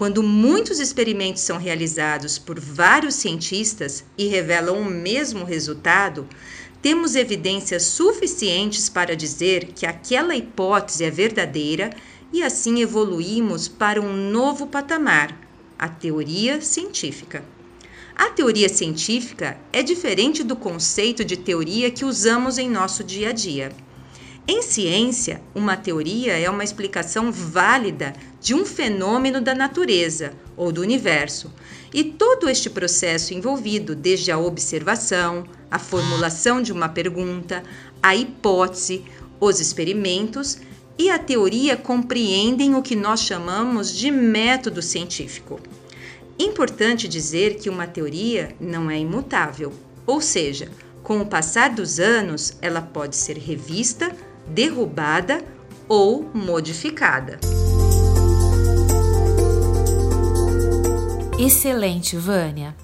[0.01, 6.27] Quando muitos experimentos são realizados por vários cientistas e revelam o mesmo resultado,
[6.81, 11.91] temos evidências suficientes para dizer que aquela hipótese é verdadeira
[12.33, 15.39] e assim evoluímos para um novo patamar,
[15.77, 17.45] a teoria científica.
[18.15, 23.33] A teoria científica é diferente do conceito de teoria que usamos em nosso dia a
[23.33, 23.71] dia.
[24.47, 30.81] Em ciência, uma teoria é uma explicação válida de um fenômeno da natureza ou do
[30.81, 31.53] universo,
[31.93, 37.63] e todo este processo envolvido, desde a observação, a formulação de uma pergunta,
[38.01, 39.05] a hipótese,
[39.39, 40.57] os experimentos
[40.97, 45.59] e a teoria compreendem o que nós chamamos de método científico.
[46.37, 49.71] Importante dizer que uma teoria não é imutável,
[50.05, 50.69] ou seja,
[51.03, 54.15] com o passar dos anos, ela pode ser revista,
[54.47, 55.43] derrubada
[55.87, 57.39] ou modificada.
[61.37, 62.75] Excelente, Vânia.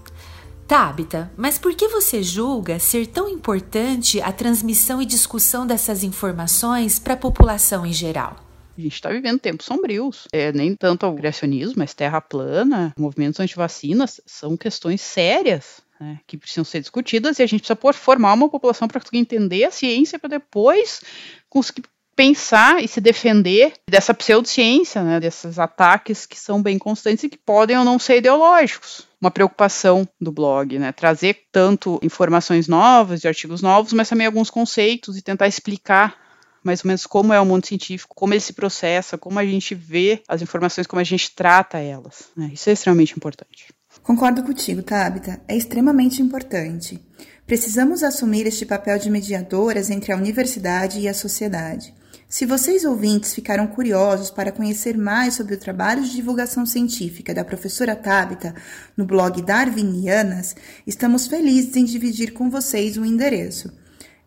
[0.68, 7.00] Tabita, mas por que você julga ser tão importante a transmissão e discussão dessas informações
[7.00, 8.36] para a população em geral?
[8.78, 10.28] A gente está vivendo tempos sombrios.
[10.32, 16.38] É, nem tanto o criacionismo, mas terra plana, movimentos anti-vacinas, são questões sérias né, que
[16.38, 20.30] precisam ser discutidas e a gente precisa formar uma população para entender a ciência para
[20.30, 21.02] depois
[21.50, 21.84] conseguir
[22.16, 27.38] pensar e se defender dessa pseudociência, né, desses ataques que são bem constantes e que
[27.38, 29.08] podem ou não ser ideológicos.
[29.22, 34.50] Uma preocupação do blog, né, trazer tanto informações novas, de artigos novos, mas também alguns
[34.50, 36.16] conceitos e tentar explicar
[36.64, 39.76] mais ou menos como é o mundo científico, como ele se processa, como a gente
[39.76, 42.30] vê as informações, como a gente trata elas.
[42.36, 42.50] Né?
[42.52, 43.68] Isso é extremamente importante.
[44.04, 45.40] Concordo contigo, Tabita.
[45.48, 47.00] É extremamente importante.
[47.48, 51.96] Precisamos assumir este papel de mediadoras entre a universidade e a sociedade.
[52.28, 57.46] Se vocês ouvintes ficaram curiosos para conhecer mais sobre o trabalho de divulgação científica da
[57.46, 58.54] professora Tabita
[58.98, 63.72] no blog Darwinianas, estamos felizes em dividir com vocês o endereço.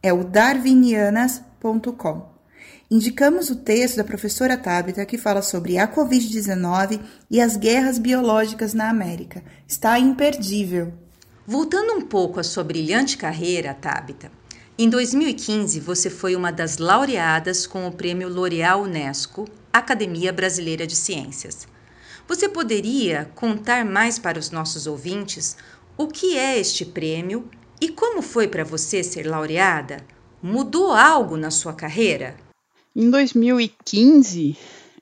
[0.03, 2.31] É o darwinianas.com.
[2.91, 6.99] Indicamos o texto da professora Tabita que fala sobre a Covid-19
[7.31, 9.45] e as guerras biológicas na América.
[9.69, 11.10] Está imperdível.
[11.47, 14.31] Voltando um pouco à sua brilhante carreira, Tabita,
[14.83, 20.97] em 2015, você foi uma das laureadas com o Prêmio L'Oréal Unesco Academia Brasileira de
[20.97, 21.69] Ciências.
[22.27, 25.57] Você poderia contar mais para os nossos ouvintes
[25.99, 27.47] o que é este prêmio
[27.79, 29.99] e como foi para você ser laureada?
[30.43, 32.35] Mudou algo na sua carreira?
[32.97, 34.57] Em 2015,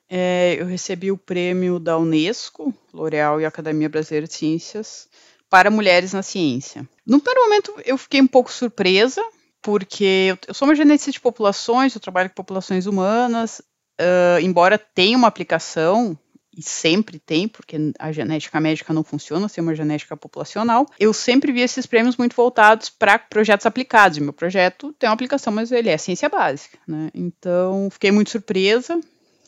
[0.09, 5.07] é, eu recebi o prêmio da Unesco, L'Oréal e Academia Brasileira de Ciências,
[5.49, 6.87] para mulheres na ciência.
[7.05, 9.21] No primeiro momento, eu fiquei um pouco surpresa,
[9.61, 13.59] porque eu sou uma geneticista de populações, eu trabalho com populações humanas,
[13.99, 16.17] uh, embora tenha uma aplicação,
[16.59, 21.53] e sempre tem, porque a genética médica não funciona sem uma genética populacional, eu sempre
[21.53, 24.17] vi esses prêmios muito voltados para projetos aplicados.
[24.17, 26.77] E meu projeto tem uma aplicação, mas ele é ciência básica.
[26.85, 27.09] Né?
[27.13, 28.99] Então, fiquei muito surpresa,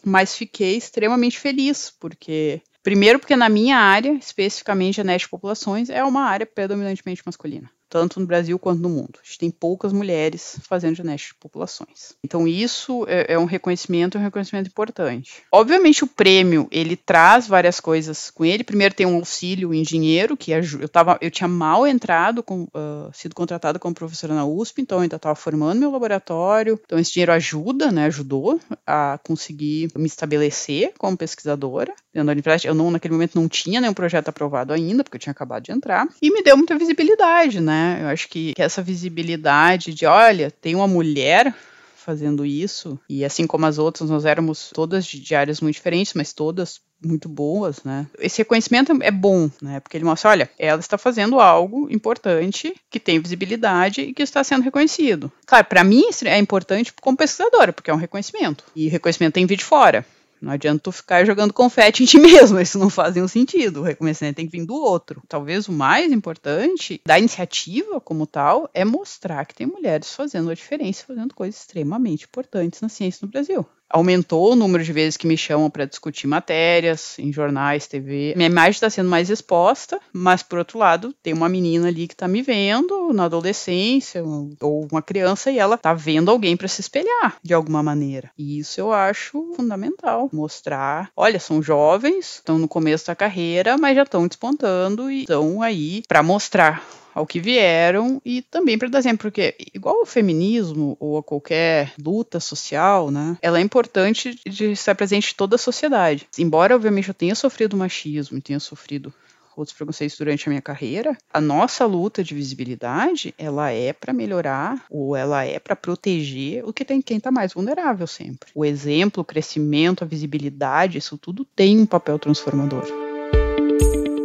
[0.05, 6.03] mas fiquei extremamente feliz, porque Primeiro, porque na minha área, especificamente genética de populações, é
[6.03, 9.19] uma área predominantemente masculina tanto no Brasil quanto no mundo.
[9.21, 12.13] A gente tem poucas mulheres fazendo genética de populações.
[12.23, 15.43] Então isso é, é um reconhecimento, um reconhecimento importante.
[15.51, 18.63] Obviamente o prêmio ele traz várias coisas com ele.
[18.63, 23.35] Primeiro tem um auxílio engenheiro que eu tava, eu tinha mal entrado, com, uh, sido
[23.35, 26.79] contratada como professora na USP, então eu ainda estava formando meu laboratório.
[26.85, 28.05] Então esse dinheiro ajuda, né?
[28.05, 32.67] Ajudou a conseguir me estabelecer como pesquisadora dentro da universidade.
[32.67, 35.73] Eu não naquele momento não tinha nenhum projeto aprovado ainda porque eu tinha acabado de
[35.73, 37.80] entrar e me deu muita visibilidade, né?
[38.01, 41.53] Eu acho que, que essa visibilidade de, olha, tem uma mulher
[41.95, 46.33] fazendo isso, e assim como as outras, nós éramos todas de áreas muito diferentes, mas
[46.33, 48.07] todas muito boas, né?
[48.19, 49.79] Esse reconhecimento é bom, né?
[49.79, 54.43] Porque ele mostra, olha, ela está fazendo algo importante, que tem visibilidade e que está
[54.43, 55.31] sendo reconhecido.
[55.45, 58.63] Claro, para mim é importante como pesquisadora, porque é um reconhecimento.
[58.75, 60.05] E reconhecimento tem de fora.
[60.41, 63.81] Não adianta tu ficar jogando confete em ti mesmo, isso não faz nenhum sentido.
[63.81, 65.21] O reconhecimento tem que vir do outro.
[65.27, 70.55] Talvez o mais importante da iniciativa como tal é mostrar que tem mulheres fazendo a
[70.55, 75.27] diferença, fazendo coisas extremamente importantes na ciência no Brasil aumentou o número de vezes que
[75.27, 78.33] me chamam para discutir matérias em jornais, TV.
[78.35, 82.13] Minha imagem está sendo mais exposta, mas por outro lado, tem uma menina ali que
[82.13, 86.81] está me vendo na adolescência ou uma criança e ela está vendo alguém para se
[86.81, 88.31] espelhar de alguma maneira.
[88.37, 93.95] E isso eu acho fundamental, mostrar, olha, são jovens, estão no começo da carreira, mas
[93.95, 98.99] já estão despontando e estão aí para mostrar ao que vieram e também para dar
[98.99, 104.71] exemplo, porque igual ao feminismo ou a qualquer luta social, né, ela é importante de
[104.71, 106.27] estar presente em toda a sociedade.
[106.37, 109.13] Embora, obviamente, eu tenha sofrido machismo e tenha sofrido
[109.55, 114.85] outros preconceitos durante a minha carreira, a nossa luta de visibilidade, ela é para melhorar
[114.89, 118.49] ou ela é para proteger o que tem quem está mais vulnerável sempre.
[118.55, 122.85] O exemplo, o crescimento, a visibilidade, isso tudo tem um papel transformador.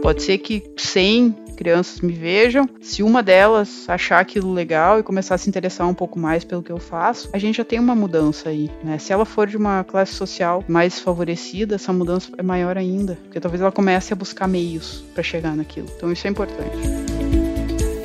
[0.02, 5.34] Pode ser que 100 crianças me vejam, se uma delas achar aquilo legal e começar
[5.34, 7.94] a se interessar um pouco mais pelo que eu faço, a gente já tem uma
[7.94, 8.98] mudança aí, né?
[8.98, 13.40] Se ela for de uma classe social mais favorecida, essa mudança é maior ainda, porque
[13.40, 15.88] talvez ela comece a buscar meios para chegar naquilo.
[15.96, 16.76] Então isso é importante.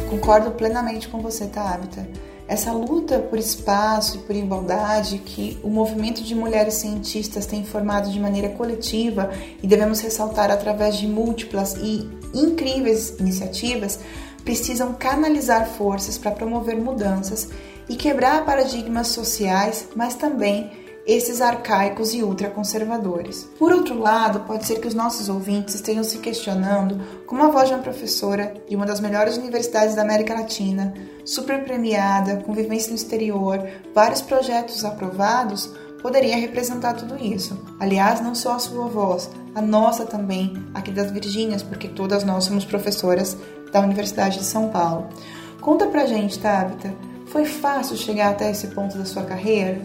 [0.09, 6.21] Concordo plenamente com você, Tabita essa luta por espaço e por igualdade que o movimento
[6.21, 9.31] de mulheres cientistas tem formado de maneira coletiva
[9.63, 13.99] e devemos ressaltar através de múltiplas e incríveis iniciativas,
[14.43, 17.47] precisam canalizar forças para promover mudanças
[17.87, 20.69] e quebrar paradigmas sociais, mas também
[21.05, 23.49] esses arcaicos e ultraconservadores.
[23.57, 27.69] Por outro lado, pode ser que os nossos ouvintes estejam se questionando como a voz
[27.69, 30.93] de uma professora de uma das melhores universidades da América Latina,
[31.25, 35.71] super premiada, com vivência no exterior, vários projetos aprovados,
[36.01, 37.59] poderia representar tudo isso.
[37.79, 42.45] Aliás, não só a sua voz, a nossa também, aqui das Virgínias, porque todas nós
[42.45, 43.37] somos professoras
[43.71, 45.07] da Universidade de São Paulo.
[45.59, 46.93] Conta pra gente, Tabita,
[47.27, 49.81] foi fácil chegar até esse ponto da sua carreira?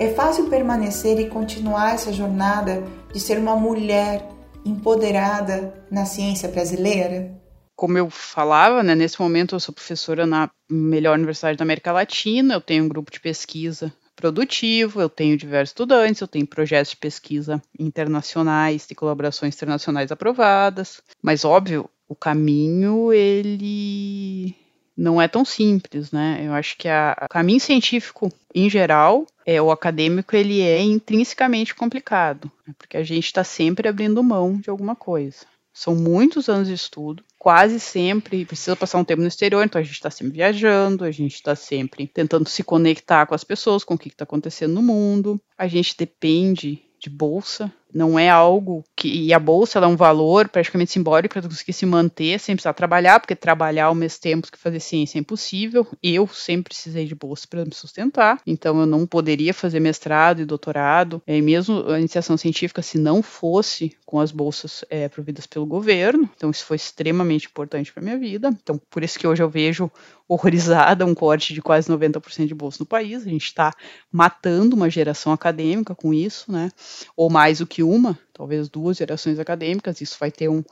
[0.00, 2.82] É fácil permanecer e continuar essa jornada
[3.12, 4.26] de ser uma mulher
[4.64, 7.38] empoderada na ciência brasileira?
[7.76, 12.54] Como eu falava, né, nesse momento eu sou professora na melhor universidade da América Latina,
[12.54, 16.96] eu tenho um grupo de pesquisa produtivo, eu tenho diversos estudantes, eu tenho projetos de
[16.96, 24.56] pesquisa internacionais, de colaborações internacionais aprovadas, mas óbvio, o caminho ele
[25.00, 26.42] não é tão simples, né?
[26.44, 32.52] Eu acho que o caminho científico em geral, é, o acadêmico ele é intrinsecamente complicado,
[32.66, 32.74] né?
[32.76, 35.46] porque a gente está sempre abrindo mão de alguma coisa.
[35.72, 39.84] São muitos anos de estudo, quase sempre precisa passar um tempo no exterior, então a
[39.84, 43.94] gente está sempre viajando, a gente está sempre tentando se conectar com as pessoas, com
[43.94, 45.40] o que está acontecendo no mundo.
[45.56, 49.08] A gente depende de bolsa, não é algo que.
[49.08, 53.20] E a bolsa é um valor praticamente simbólico para conseguir se manter sem precisar trabalhar,
[53.20, 55.86] porque trabalhar ao mesmo tempo que fazer ciência é impossível.
[56.02, 60.44] Eu sempre precisei de bolsa para me sustentar, então eu não poderia fazer mestrado e
[60.44, 65.66] doutorado, e mesmo a iniciação científica, se não fosse com as bolsas é, providas pelo
[65.66, 66.28] governo.
[66.36, 68.50] Então isso foi extremamente importante para minha vida.
[68.62, 69.90] Então por isso que hoje eu vejo
[70.30, 73.26] horrorizada um corte de quase 90% de bolsa no país.
[73.26, 73.72] A gente está
[74.12, 76.70] matando uma geração acadêmica com isso, né?
[77.16, 80.00] Ou mais do que uma, talvez duas gerações acadêmicas.
[80.00, 80.62] Isso vai ter um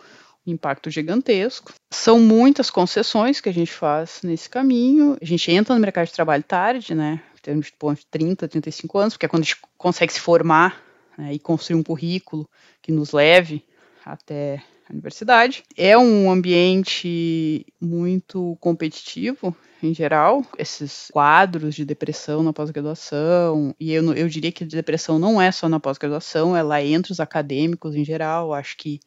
[0.47, 1.73] impacto gigantesco.
[1.91, 5.17] São muitas concessões que a gente faz nesse caminho.
[5.21, 7.21] A gente entra no mercado de trabalho tarde, né?
[7.37, 10.83] Em termos de 30, 35 anos, porque é quando a gente consegue se formar
[11.17, 12.49] né, e construir um currículo
[12.83, 13.65] que nos leve
[14.05, 15.63] até universidade.
[15.77, 24.13] É um ambiente muito competitivo em geral, esses quadros de depressão na pós-graduação, e eu,
[24.13, 27.95] eu diria que a depressão não é só na pós-graduação, ela é entre os acadêmicos
[27.95, 28.99] em geral, acho que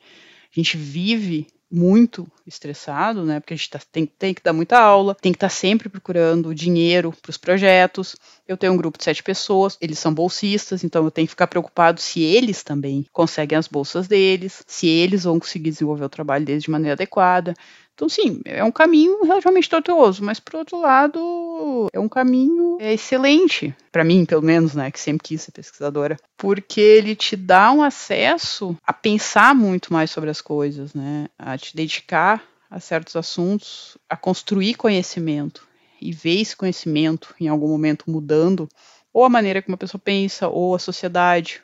[0.50, 3.40] a gente vive muito estressado, né?
[3.40, 5.88] Porque a gente tá, tem, tem, que dar muita aula, tem que estar tá sempre
[5.88, 8.16] procurando dinheiro para os projetos.
[8.48, 11.48] Eu tenho um grupo de sete pessoas, eles são bolsistas, então eu tenho que ficar
[11.48, 16.46] preocupado se eles também conseguem as bolsas deles, se eles vão conseguir desenvolver o trabalho
[16.46, 17.54] deles de maneira adequada.
[17.94, 23.76] Então, sim, é um caminho relativamente tortuoso, mas por outro lado, é um caminho excelente,
[23.92, 27.84] para mim, pelo menos, né, que sempre quis ser pesquisadora, porque ele te dá um
[27.84, 33.98] acesso a pensar muito mais sobre as coisas, né, a te dedicar a certos assuntos,
[34.10, 35.68] a construir conhecimento
[36.02, 38.68] e ver esse conhecimento em algum momento mudando
[39.14, 41.62] ou a maneira como a pessoa pensa, ou a sociedade,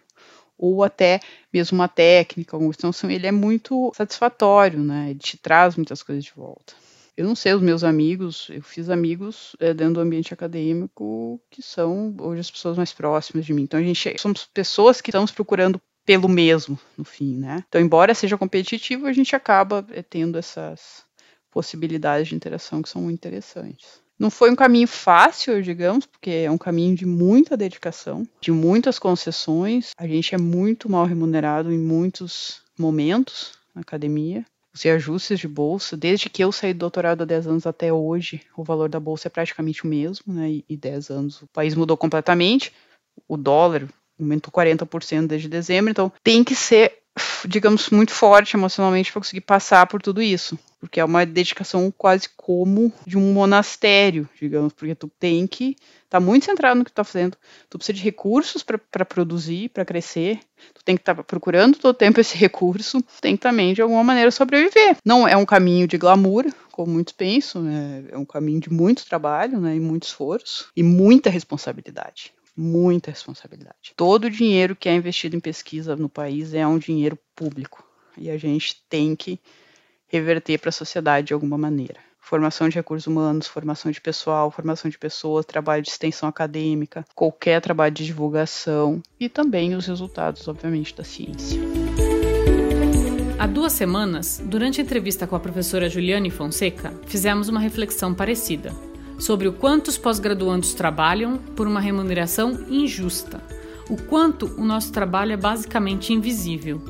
[0.58, 1.20] ou até
[1.54, 5.12] mesmo uma técnica, então ele é muito satisfatório, né?
[5.12, 6.74] Ele te traz muitas coisas de volta.
[7.16, 11.64] Eu não sei, os meus amigos, eu fiz amigos é, dentro do ambiente acadêmico que
[11.64, 13.64] são hoje as pessoas mais próximas de mim.
[13.64, 17.64] Então a gente somos pessoas que estamos procurando pelo mesmo, no fim, né?
[17.68, 21.04] Então, embora seja competitivo, a gente acaba é, tendo essas
[21.52, 24.00] possibilidades de interação que são muito interessantes.
[24.20, 28.98] Não foi um caminho fácil, digamos, porque é um caminho de muita dedicação, de muitas
[28.98, 29.92] concessões.
[29.98, 34.44] A gente é muito mal remunerado em muitos momentos na academia.
[34.74, 38.42] Os reajustes de bolsa, desde que eu saí do doutorado há 10 anos até hoje,
[38.56, 40.62] o valor da bolsa é praticamente o mesmo, né?
[40.68, 42.72] E 10 anos o país mudou completamente.
[43.28, 43.88] O dólar
[44.20, 46.94] aumentou 40% desde dezembro, então tem que ser
[47.48, 50.58] digamos, muito forte emocionalmente para conseguir passar por tudo isso.
[50.80, 56.20] Porque é uma dedicação quase como de um monastério, digamos, porque tu tem que estar
[56.20, 57.36] tá muito centrado no que tu tá fazendo.
[57.70, 60.40] Tu precisa de recursos para produzir, para crescer.
[60.76, 63.04] Tu tem que estar tá procurando todo tempo esse recurso.
[63.20, 64.98] Tem que também, de alguma maneira, sobreviver.
[65.04, 68.04] Não é um caminho de glamour, como muitos pensam, né?
[68.12, 69.76] é um caminho de muito trabalho né?
[69.76, 73.94] e muito esforço e muita responsabilidade muita responsabilidade.
[73.96, 77.84] Todo o dinheiro que é investido em pesquisa no país é um dinheiro público
[78.18, 79.40] e a gente tem que
[80.08, 82.00] reverter para a sociedade de alguma maneira.
[82.20, 87.62] Formação de recursos humanos, formação de pessoal, formação de pessoas, trabalho de extensão acadêmica, qualquer
[87.62, 91.62] trabalho de divulgação e também os resultados, obviamente, da ciência.
[93.40, 98.74] Há duas semanas, durante a entrevista com a professora Juliane Fonseca, fizemos uma reflexão parecida
[99.18, 103.42] sobre o quanto os pós-graduandos trabalham por uma remuneração injusta,
[103.90, 106.82] o quanto o nosso trabalho é basicamente invisível.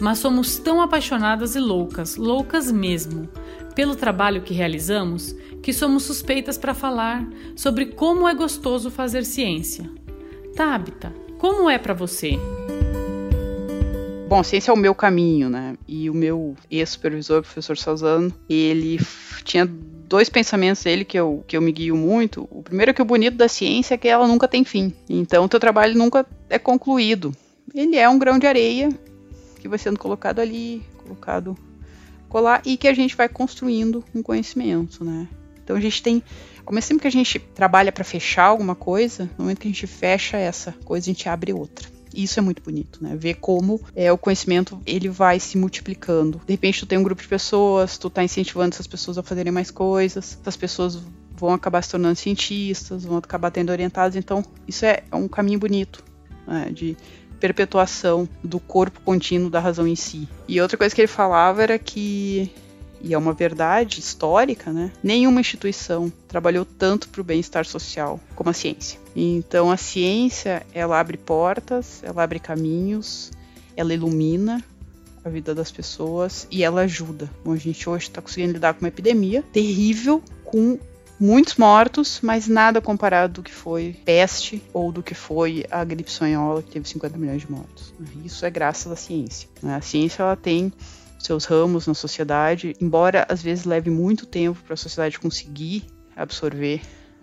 [0.00, 3.28] Mas somos tão apaixonadas e loucas, loucas mesmo,
[3.74, 9.88] pelo trabalho que realizamos, que somos suspeitas para falar sobre como é gostoso fazer ciência.
[10.56, 12.38] Tabita, como é para você?
[14.28, 15.76] Bom, ciência é o meu caminho, né?
[15.86, 18.98] E o meu ex-supervisor, o professor Salzano, ele
[19.44, 19.70] tinha
[20.12, 22.46] dois pensamentos dele que eu, que eu me guio muito.
[22.50, 24.92] O primeiro é que o bonito da ciência é que ela nunca tem fim.
[25.08, 27.34] Então, o teu trabalho nunca é concluído.
[27.74, 28.90] Ele é um grão de areia
[29.58, 31.56] que vai sendo colocado ali, colocado
[32.28, 35.26] colar, e que a gente vai construindo um conhecimento, né?
[35.64, 36.22] Então, a gente tem
[36.66, 39.70] ao mesmo tempo que a gente trabalha para fechar alguma coisa, no momento que a
[39.70, 41.88] gente fecha essa coisa, a gente abre outra.
[42.14, 43.16] Isso é muito bonito, né?
[43.16, 46.40] Ver como é, o conhecimento ele vai se multiplicando.
[46.46, 49.52] De repente tu tem um grupo de pessoas, tu tá incentivando essas pessoas a fazerem
[49.52, 50.98] mais coisas, essas pessoas
[51.36, 54.16] vão acabar se tornando cientistas, vão acabar tendo orientados.
[54.16, 56.04] Então, isso é, é um caminho bonito
[56.46, 56.70] né?
[56.72, 56.96] de
[57.40, 60.28] perpetuação do corpo contínuo da razão em si.
[60.46, 62.48] E outra coisa que ele falava era que
[63.02, 64.92] e é uma verdade histórica, né?
[65.02, 68.98] Nenhuma instituição trabalhou tanto para o bem-estar social como a ciência.
[69.14, 73.32] Então a ciência, ela abre portas, ela abre caminhos,
[73.76, 74.62] ela ilumina
[75.24, 77.30] a vida das pessoas e ela ajuda.
[77.44, 80.78] Bom, a gente hoje está conseguindo lidar com uma epidemia terrível, com
[81.18, 86.10] muitos mortos, mas nada comparado do que foi peste ou do que foi a gripe
[86.10, 87.94] espanhola, que teve 50 milhões de mortos.
[88.24, 89.48] Isso é graças à ciência.
[89.62, 89.76] Né?
[89.76, 90.72] A ciência ela tem
[91.22, 96.80] seus ramos na sociedade, embora às vezes leve muito tempo para a sociedade conseguir absorver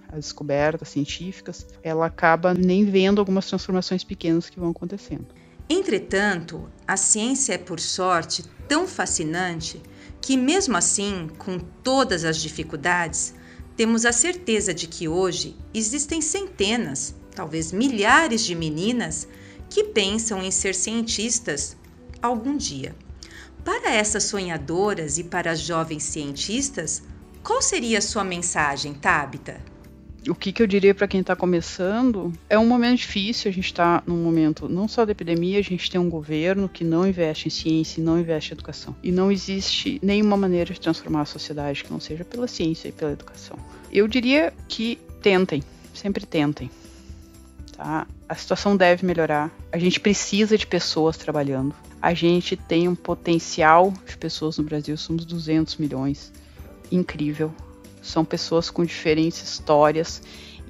[0.08, 5.28] as descobertas científicas, ela acaba nem vendo algumas transformações pequenas que vão acontecendo.
[5.70, 9.80] Entretanto, a ciência é, por sorte, tão fascinante
[10.20, 13.36] que, mesmo assim, com todas as dificuldades,
[13.76, 19.28] temos a certeza de que hoje existem centenas, talvez milhares de meninas
[19.70, 21.78] que pensam em ser cientistas
[22.20, 22.96] algum dia.
[23.70, 27.04] Para essas sonhadoras e para as jovens cientistas,
[27.44, 29.62] qual seria a sua mensagem, Tabita?
[30.28, 32.34] O que, que eu diria para quem está começando?
[32.50, 35.92] É um momento difícil, a gente está num momento não só da epidemia, a gente
[35.92, 38.96] tem um governo que não investe em ciência e não investe em educação.
[39.04, 42.92] E não existe nenhuma maneira de transformar a sociedade que não seja pela ciência e
[42.92, 43.56] pela educação.
[43.92, 45.62] Eu diria que tentem,
[45.94, 46.72] sempre tentem.
[47.80, 48.06] Tá?
[48.28, 49.50] A situação deve melhorar.
[49.72, 54.96] A gente precisa de pessoas trabalhando a gente tem um potencial de pessoas no Brasil,
[54.98, 56.32] somos 200 milhões.
[56.92, 57.54] Incrível.
[58.02, 60.22] São pessoas com diferentes histórias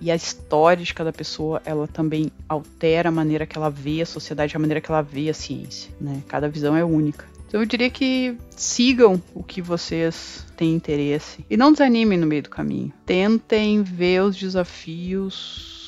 [0.01, 4.05] e a história de cada pessoa, ela também altera a maneira que ela vê a
[4.05, 6.23] sociedade, a maneira que ela vê a ciência, né?
[6.27, 7.25] Cada visão é única.
[7.47, 12.43] Então eu diria que sigam o que vocês têm interesse e não desanimem no meio
[12.43, 12.93] do caminho.
[13.05, 15.78] Tentem ver os desafios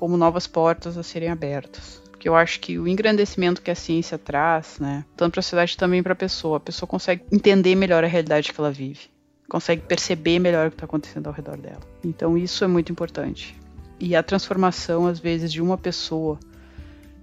[0.00, 4.18] como novas portas a serem abertas porque eu acho que o engrandecimento que a ciência
[4.18, 8.04] traz, né, tanto para a sociedade também para a pessoa, a pessoa consegue entender melhor
[8.04, 9.08] a realidade que ela vive,
[9.48, 11.80] consegue perceber melhor o que está acontecendo ao redor dela.
[12.04, 13.58] Então isso é muito importante.
[13.98, 16.38] E a transformação, às vezes, de uma pessoa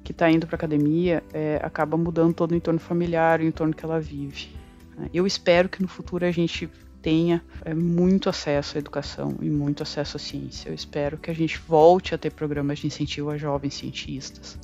[0.03, 3.85] que está indo para academia é, acaba mudando todo o entorno familiar, o entorno que
[3.85, 4.49] ela vive.
[4.97, 5.09] Né.
[5.13, 6.67] Eu espero que no futuro a gente
[7.07, 10.67] tenha é, muito acesso à educação e muito acesso à ciência.
[10.67, 14.57] Eu espero que a gente volte a ter programas de incentivo a jovens cientistas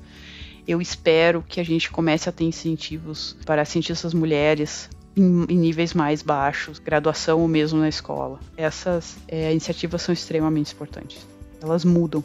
[0.68, 5.94] Eu espero que a gente comece a ter incentivos para cientistas mulheres em, em, níveis
[5.94, 8.41] mais baixos, graduação ou mesmo na escola.
[8.58, 11.26] Essas é, iniciativas são extremamente importantes.
[11.62, 12.22] Elas mudam.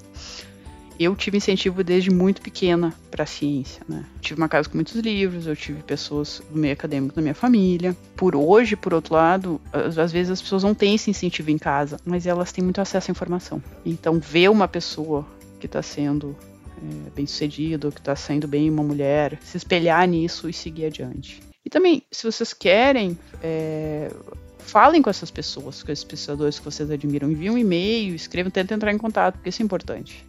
[0.98, 4.04] Eu tive incentivo desde muito pequena para a ciência, né?
[4.20, 7.96] Tive uma casa com muitos livros, eu tive pessoas do meio acadêmico da minha família.
[8.16, 11.98] Por hoje, por outro lado, às vezes as pessoas não têm esse incentivo em casa,
[12.04, 13.62] mas elas têm muito acesso à informação.
[13.86, 15.24] Então, ver uma pessoa
[15.60, 16.36] que está sendo
[16.78, 21.40] é, bem sucedido, que está sendo bem uma mulher, se espelhar nisso e seguir adiante.
[21.64, 24.10] E também, se vocês querem, é,
[24.58, 28.74] falem com essas pessoas, com esses pesquisadores que vocês admiram, enviem um e-mail, escrevam, tentem
[28.74, 30.26] entrar em contato, porque isso é importante.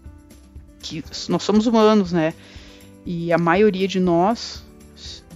[0.82, 2.34] Que nós somos humanos, né?
[3.06, 4.64] E a maioria de nós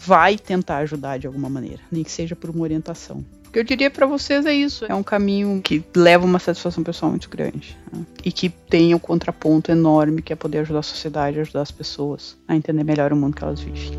[0.05, 3.23] vai tentar ajudar de alguma maneira, nem que seja por uma orientação.
[3.47, 6.83] O que eu diria para vocês é isso: é um caminho que leva uma satisfação
[6.83, 8.05] pessoal muito grande né?
[8.23, 12.35] e que tem um contraponto enorme que é poder ajudar a sociedade, ajudar as pessoas
[12.47, 13.91] a entender melhor o mundo que elas vivem.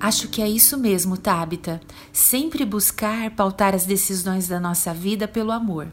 [0.00, 1.80] Acho que é isso mesmo, Tabita.
[2.10, 5.88] Sempre buscar pautar as decisões da nossa vida pelo amor.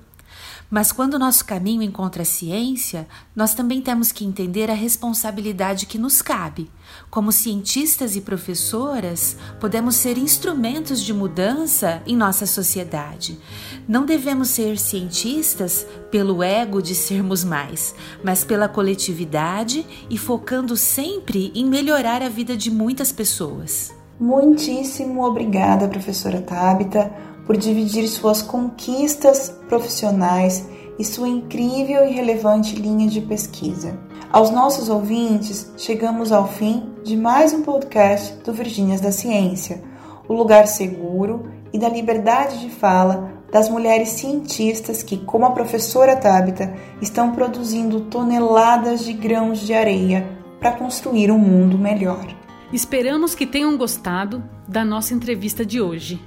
[0.69, 5.85] Mas quando o nosso caminho encontra a ciência, nós também temos que entender a responsabilidade
[5.85, 6.69] que nos cabe.
[7.09, 13.39] Como cientistas e professoras, podemos ser instrumentos de mudança em nossa sociedade.
[13.87, 21.51] Não devemos ser cientistas pelo ego de sermos mais, mas pela coletividade e focando sempre
[21.55, 23.95] em melhorar a vida de muitas pessoas.
[24.19, 27.11] Muitíssimo obrigada, professora Tabita,
[27.47, 30.67] por dividir suas conquistas profissionais
[30.99, 33.97] e sua incrível e relevante linha de pesquisa.
[34.29, 39.81] Aos nossos ouvintes, chegamos ao fim de mais um podcast do Virgínias da Ciência,
[40.27, 46.17] o lugar seguro e da liberdade de fala das mulheres cientistas que, como a professora
[46.17, 50.27] Tabita, estão produzindo toneladas de grãos de areia
[50.59, 52.27] para construir um mundo melhor.
[52.73, 56.19] Esperamos que tenham gostado da nossa entrevista de hoje.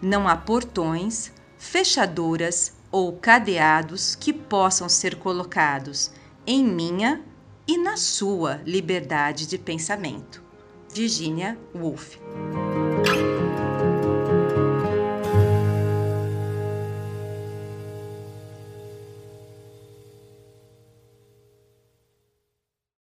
[0.00, 6.12] não há portões, fechaduras ou cadeados que possam ser colocados
[6.46, 7.20] em minha
[7.66, 10.40] e na sua liberdade de pensamento.
[10.92, 12.16] Virginia Woolf.